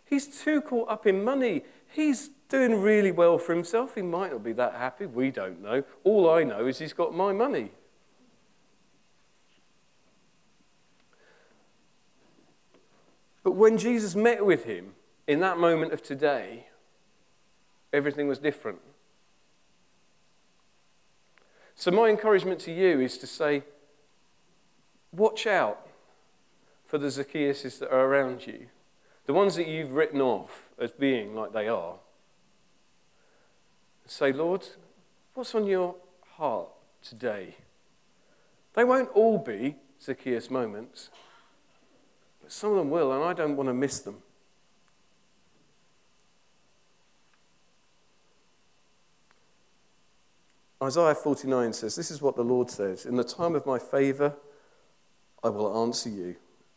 [0.05, 1.64] He's too caught up in money.
[1.86, 3.94] He's doing really well for himself.
[3.94, 5.05] He might not be that happy.
[5.05, 5.84] We don't know.
[6.05, 7.72] All I know is he's got my money.
[13.42, 14.94] But when Jesus met with him
[15.26, 16.67] in that moment of today,
[17.93, 18.80] everything was different.
[21.74, 23.62] So, my encouragement to you is to say,
[25.12, 25.86] watch out
[26.84, 28.66] for the Zacchaeuses that are around you,
[29.26, 31.97] the ones that you've written off as being like they are.
[34.07, 34.66] Say, Lord,
[35.34, 35.95] what's on your
[36.36, 36.70] heart
[37.03, 37.57] today?
[38.74, 41.11] They won't all be Zacchaeus moments,
[42.41, 44.22] but some of them will, and I don't want to miss them.
[50.83, 54.35] Isaiah 49 says, This is what the Lord says In the time of my favor,
[55.43, 56.37] I will answer you,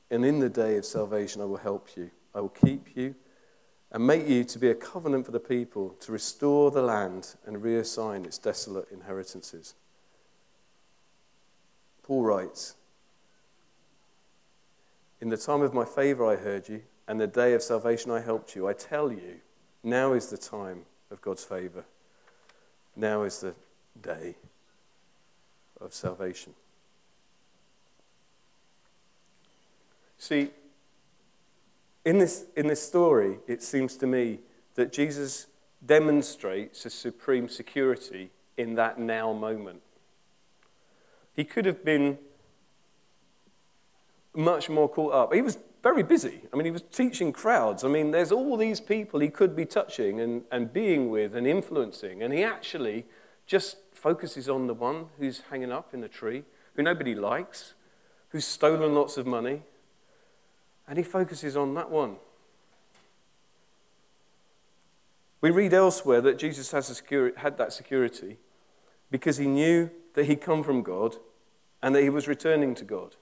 [0.09, 2.11] and in the day of salvation, I will help you.
[2.33, 3.15] I will keep you
[3.91, 7.57] and make you to be a covenant for the people, to restore the land and
[7.57, 9.75] reassign its desolate inheritances.
[12.03, 12.75] Paul writes,
[15.19, 18.21] In the time of my favor, I heard you, and the day of salvation, I
[18.21, 18.67] helped you.
[18.67, 19.41] I tell you,
[19.83, 21.83] now is the time of God's favor.
[22.95, 23.53] Now is the
[23.99, 24.35] day
[25.79, 26.53] of salvation.
[30.17, 30.51] See,
[32.05, 34.39] in this, in this story, it seems to me
[34.75, 35.47] that Jesus
[35.85, 39.81] demonstrates a supreme security in that now moment.
[41.33, 42.17] He could have been
[44.35, 45.33] much more caught up.
[45.33, 46.41] He was very busy.
[46.53, 47.83] I mean, he was teaching crowds.
[47.83, 51.47] I mean, there's all these people he could be touching and, and being with and
[51.47, 52.21] influencing.
[52.21, 53.05] And he actually
[53.45, 56.43] just focuses on the one who's hanging up in a tree,
[56.75, 57.73] who nobody likes,
[58.29, 59.61] who's stolen lots of money,
[60.87, 62.17] and he focuses on that one.
[65.41, 68.37] We read elsewhere that Jesus had that security
[69.09, 71.15] because he knew that he'd come from God
[71.81, 73.15] and that he was returning to God.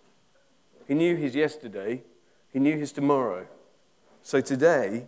[0.87, 2.03] He knew his yesterday,
[2.51, 3.47] he knew his tomorrow.
[4.21, 5.07] So today,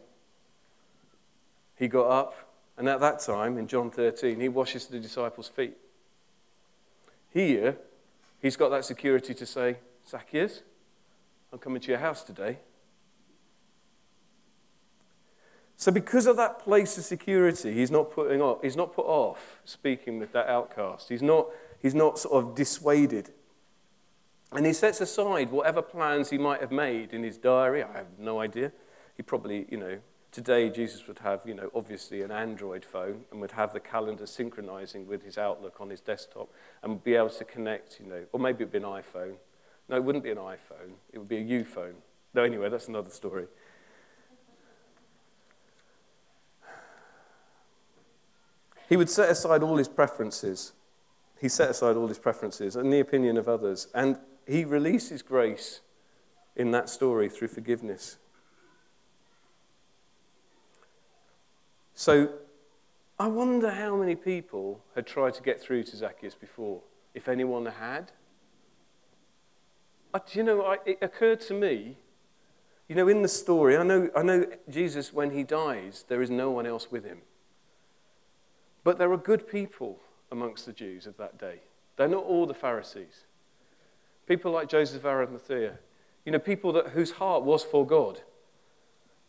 [1.76, 2.51] he got up
[2.82, 5.78] and at that time, in John 13, he washes the disciples' feet.
[7.30, 7.78] Here,
[8.42, 9.78] he's got that security to say,
[10.10, 10.64] Zacchaeus,
[11.54, 12.58] I'm coming to your house today.
[15.78, 19.62] So, because of that place of security, he's not, putting off, he's not put off
[19.64, 21.08] speaking with that outcast.
[21.08, 23.30] He's not, he's not sort of dissuaded.
[24.52, 27.84] And he sets aside whatever plans he might have made in his diary.
[27.84, 28.72] I have no idea.
[29.16, 30.00] He probably, you know,
[30.32, 34.26] today Jesus would have, you know, obviously an Android phone and would have the calendar
[34.26, 36.50] synchronizing with his Outlook on his desktop
[36.84, 39.36] and be able to connect, you know, or maybe it'd be an iPhone.
[39.90, 40.94] No, it wouldn't be an iPhone.
[41.12, 41.96] It would be a U phone.
[42.34, 43.48] No, anyway, that's another story.
[48.88, 50.74] He would set aside all his preferences.
[51.40, 53.88] He set aside all his preferences and the opinion of others.
[53.94, 55.82] And he releases grace
[56.56, 58.18] in that story through forgiveness.
[62.02, 62.30] So
[63.20, 66.82] I wonder how many people had tried to get through to Zacchaeus before,
[67.14, 68.12] if anyone had.
[70.34, 71.98] you know, I, it occurred to me,
[72.88, 76.32] you know, in the story, I know, I know Jesus, when he dies, there is
[76.32, 77.20] no one else with him.
[78.84, 80.00] But there are good people
[80.32, 81.60] amongst the Jews of that day.
[81.98, 83.26] They're not all the Pharisees.
[84.26, 85.78] People like Joseph Arimathea,
[86.26, 88.22] you know, people that, whose heart was for God.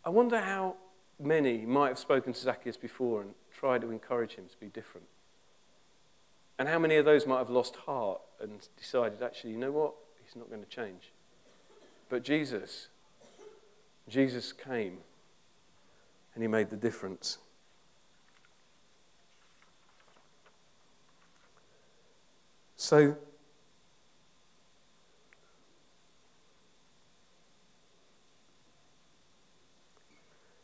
[0.07, 0.77] I wonder how
[1.23, 5.07] many might have spoken to Zacchaeus before and tried to encourage him to be different.
[6.59, 9.95] And how many of those might have lost heart and decided, actually, you know what?
[10.25, 11.13] He's not going to change.
[12.09, 12.89] But Jesus,
[14.09, 14.99] Jesus came
[16.35, 17.39] and he made the difference.
[22.77, 23.17] So,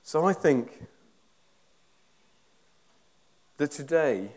[0.08, 0.86] so I think
[3.58, 4.32] that today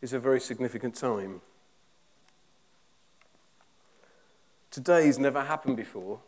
[0.00, 1.40] is a very significant time.
[4.70, 6.20] Today's never happened before.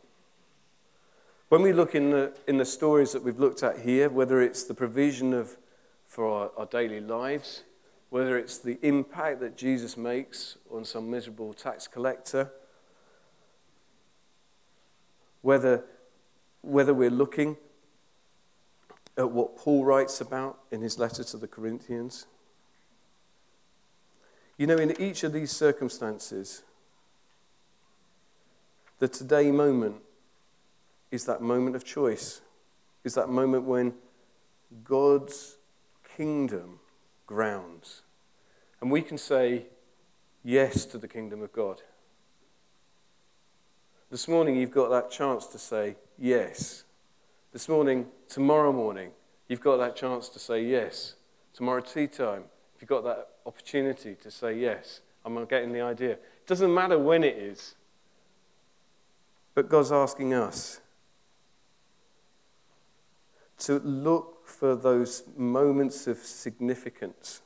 [1.50, 4.64] When we look in the, in the stories that we've looked at here, whether it's
[4.64, 5.56] the provision of,
[6.04, 7.62] for our, our daily lives,
[8.08, 12.50] whether it's the impact that Jesus makes on some miserable tax collector,
[15.42, 15.84] whether,
[16.62, 17.56] whether we're looking
[19.20, 22.26] at what Paul writes about in his letter to the Corinthians.
[24.56, 26.62] You know, in each of these circumstances,
[28.98, 29.96] the today moment
[31.10, 32.40] is that moment of choice,
[33.04, 33.94] is that moment when
[34.84, 35.56] God's
[36.16, 36.80] kingdom
[37.26, 38.02] grounds.
[38.80, 39.66] And we can say
[40.42, 41.82] yes to the kingdom of God.
[44.10, 46.84] This morning, you've got that chance to say yes.
[47.52, 49.10] This morning, tomorrow morning,
[49.48, 51.14] you've got that chance to say yes.
[51.52, 52.44] Tomorrow, tea time,
[52.76, 55.00] if you've got that opportunity to say yes.
[55.24, 56.12] I'm getting the idea.
[56.12, 57.74] It doesn't matter when it is,
[59.54, 60.80] but God's asking us
[63.58, 67.42] to look for those moments of significance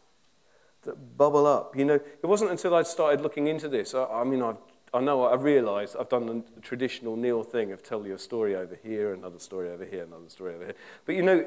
[0.82, 1.74] that bubble up.
[1.76, 4.59] You know, it wasn't until I'd started looking into this, I, I mean, I've,
[4.95, 8.55] I know I realize I've done the traditional Neil thing of tell you a story
[8.55, 10.74] over here, another story over here, another story over here.
[11.05, 11.45] But you know,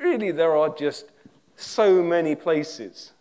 [0.00, 1.06] really, there are just
[1.56, 3.12] so many places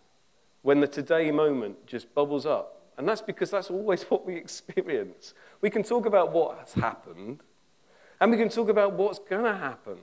[0.62, 2.84] when the today moment just bubbles up.
[2.98, 5.34] And that's because that's always what we experience.
[5.60, 7.42] We can talk about what has happened,
[8.22, 9.98] and we can talk about what's going to happen.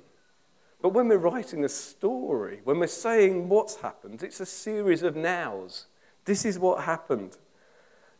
[0.83, 5.14] But when we're writing a story, when we're saying what's happened, it's a series of
[5.14, 5.87] nows.
[6.25, 7.37] This is what happened.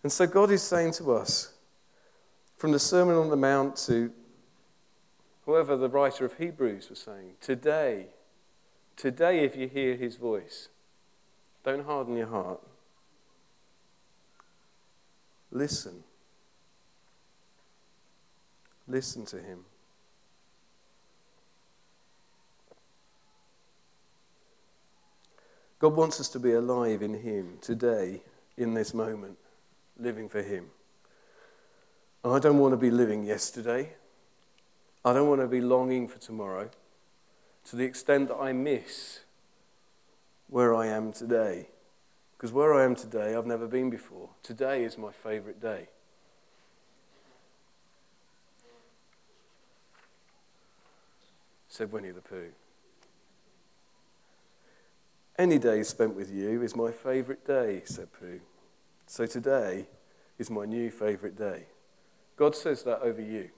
[0.03, 1.53] And so God is saying to us,
[2.57, 4.13] from the Sermon on the Mount to
[5.47, 8.07] whoever the writer of Hebrews was saying, today,
[8.97, 10.69] today, if you hear his voice,
[11.65, 12.61] don't harden your heart.
[15.51, 16.05] Listen.
[18.87, 19.65] Listen to him.
[25.81, 28.21] God wants us to be alive in Him today,
[28.59, 29.39] in this moment,
[30.01, 30.67] living for Him.
[32.25, 33.95] I don't want to be living yesterday.
[35.05, 36.71] I don't want to be longing for tomorrow
[37.65, 39.21] to the extent that I miss
[40.49, 41.69] where I am today.
[42.37, 44.31] Because where I am today, I've never been before.
[44.43, 45.89] Today is my favorite day.
[51.69, 52.51] Said Winnie the Pooh.
[55.39, 58.41] Any day spent with you is my favourite day, said Pooh.
[59.11, 59.89] So today
[60.39, 61.65] is my new favourite day.
[62.37, 63.51] God says that over you.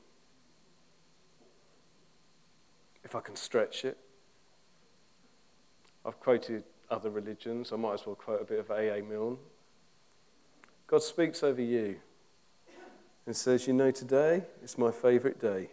[3.04, 3.98] If I can stretch it,
[6.06, 7.70] I've quoted other religions.
[7.70, 9.02] I might as well quote a bit of A.A.
[9.02, 9.36] Milne.
[10.86, 11.96] God speaks over you
[13.26, 15.68] and says, You know, today is my favourite day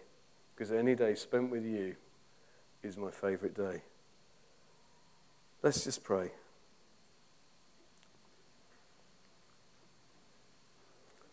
[0.53, 1.95] because any day spent with you
[2.84, 3.84] is my favourite day.
[5.63, 6.32] Let's just pray.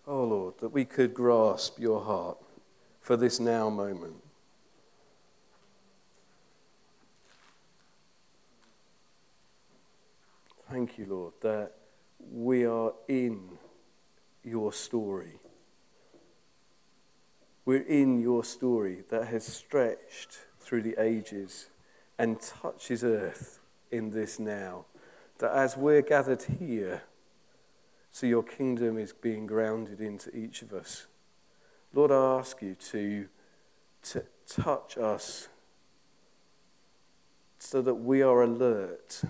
[0.06, 2.38] Oh Lord, that we could grasp your heart
[3.00, 4.14] for this now moment.
[10.70, 11.72] Thank you, Lord, that
[12.32, 13.58] we are in
[14.44, 15.40] your story.
[17.64, 21.68] We're in your story that has stretched through the ages
[22.18, 24.86] and touches earth in this now.
[25.38, 27.02] That as we're gathered here,
[28.16, 31.06] so your kingdom is being grounded into each of us.
[31.92, 33.28] Lord, I ask you to,
[34.04, 35.48] to touch us
[37.58, 39.20] so that we are alert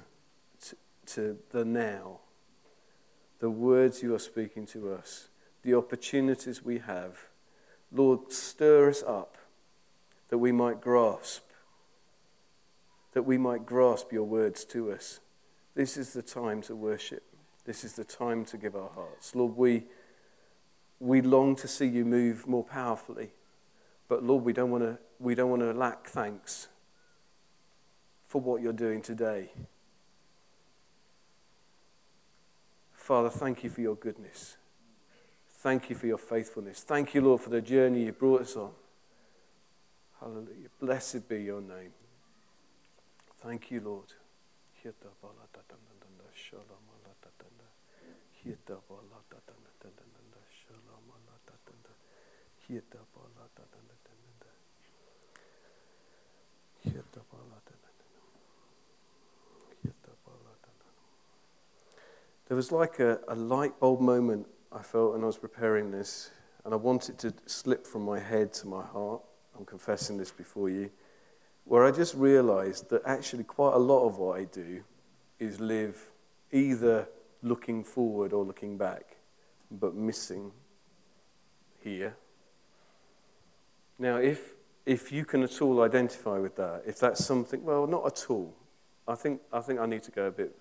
[0.61, 0.77] to,
[1.07, 2.21] to the now,
[3.41, 5.31] the words you are speaking to us,
[5.65, 7.27] the opportunities we have.
[7.91, 9.37] Lord, stir us up
[10.29, 11.43] that we might grasp,
[13.15, 15.19] that we might grasp your words to us.
[15.75, 17.25] This is the time to worship.
[17.67, 19.35] This is the time to give our hearts.
[19.35, 19.85] Lord, we,
[21.01, 23.31] we long to see you move more powerfully.
[24.09, 26.69] But Lord, we don't want to we don't want to lack thanks
[28.27, 29.51] for what you're doing today.
[32.93, 34.57] Father, thank you for your goodness.
[35.61, 36.83] Thank you for your faithfulness.
[36.83, 38.71] Thank you, Lord, for the journey you brought us on.
[40.21, 40.69] Hallelujah.
[40.81, 41.93] Blessed be your name.
[43.43, 44.13] Thank you, Lord.
[62.49, 66.31] There was like a, a light bulb moment I felt when I was preparing this,
[66.65, 69.23] and I wanted to slip from my head to my heart.
[69.59, 70.91] I'm confessing this before you,
[71.65, 74.85] where I just realized that actually quite a lot of what I do
[75.41, 76.11] is live
[76.53, 77.09] either
[77.43, 79.17] looking forward or looking back,
[79.71, 80.53] but missing
[81.83, 82.17] here.
[83.99, 88.07] Now, if, if you can at all identify with that, if that's something, well, not
[88.07, 88.55] at all.
[89.09, 90.57] I think, I think I need to go a bit.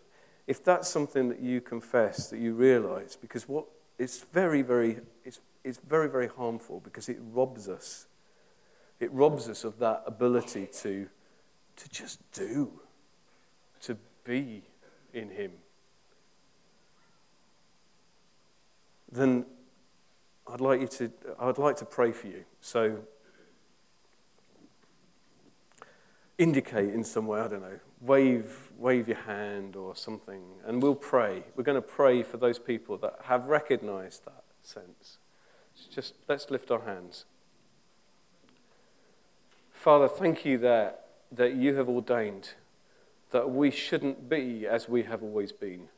[0.47, 3.65] If that's something that you confess, that you realize, because what
[3.97, 8.07] it's very, very, it's, it's very, very harmful because it robs us.
[8.99, 11.07] It robs us of that ability to,
[11.75, 12.71] to just do,
[13.81, 14.63] to be
[15.13, 15.51] in Him.
[19.15, 19.45] Then
[20.47, 22.45] I'd like you to, I'd like to pray for you.
[22.61, 22.99] So
[26.37, 30.95] indicate in some way, I don't know, wave, wave your hand or something, and we'll
[30.95, 31.43] pray.
[31.55, 35.17] We're going to pray for those people that have recognized that sense.
[35.89, 37.25] Just let's lift our hands.
[39.71, 42.53] Father, thank you that, that you have ordained
[43.31, 45.89] that we shouldn't be as we have always been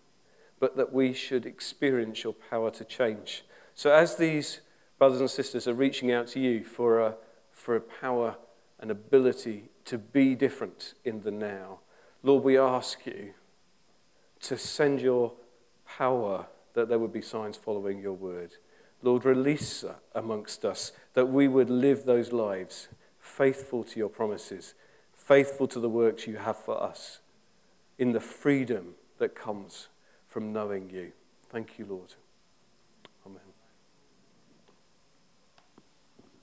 [0.60, 3.44] but that we should experience your power to change.
[3.74, 4.62] So, as these
[4.98, 7.16] brothers and sisters are reaching out to you for a,
[7.52, 8.38] for a power
[8.80, 11.80] and ability to be different in the now,
[12.24, 13.34] Lord, we ask you
[14.42, 15.34] to send your
[15.86, 18.52] power that there would be signs following your word.
[19.02, 19.86] Lord, release
[20.16, 22.88] amongst us that we would live those lives
[23.20, 24.74] faithful to your promises,
[25.14, 27.20] faithful to the works you have for us,
[27.98, 29.90] in the freedom that comes
[30.28, 31.12] from knowing you.
[31.50, 32.14] Thank you, Lord.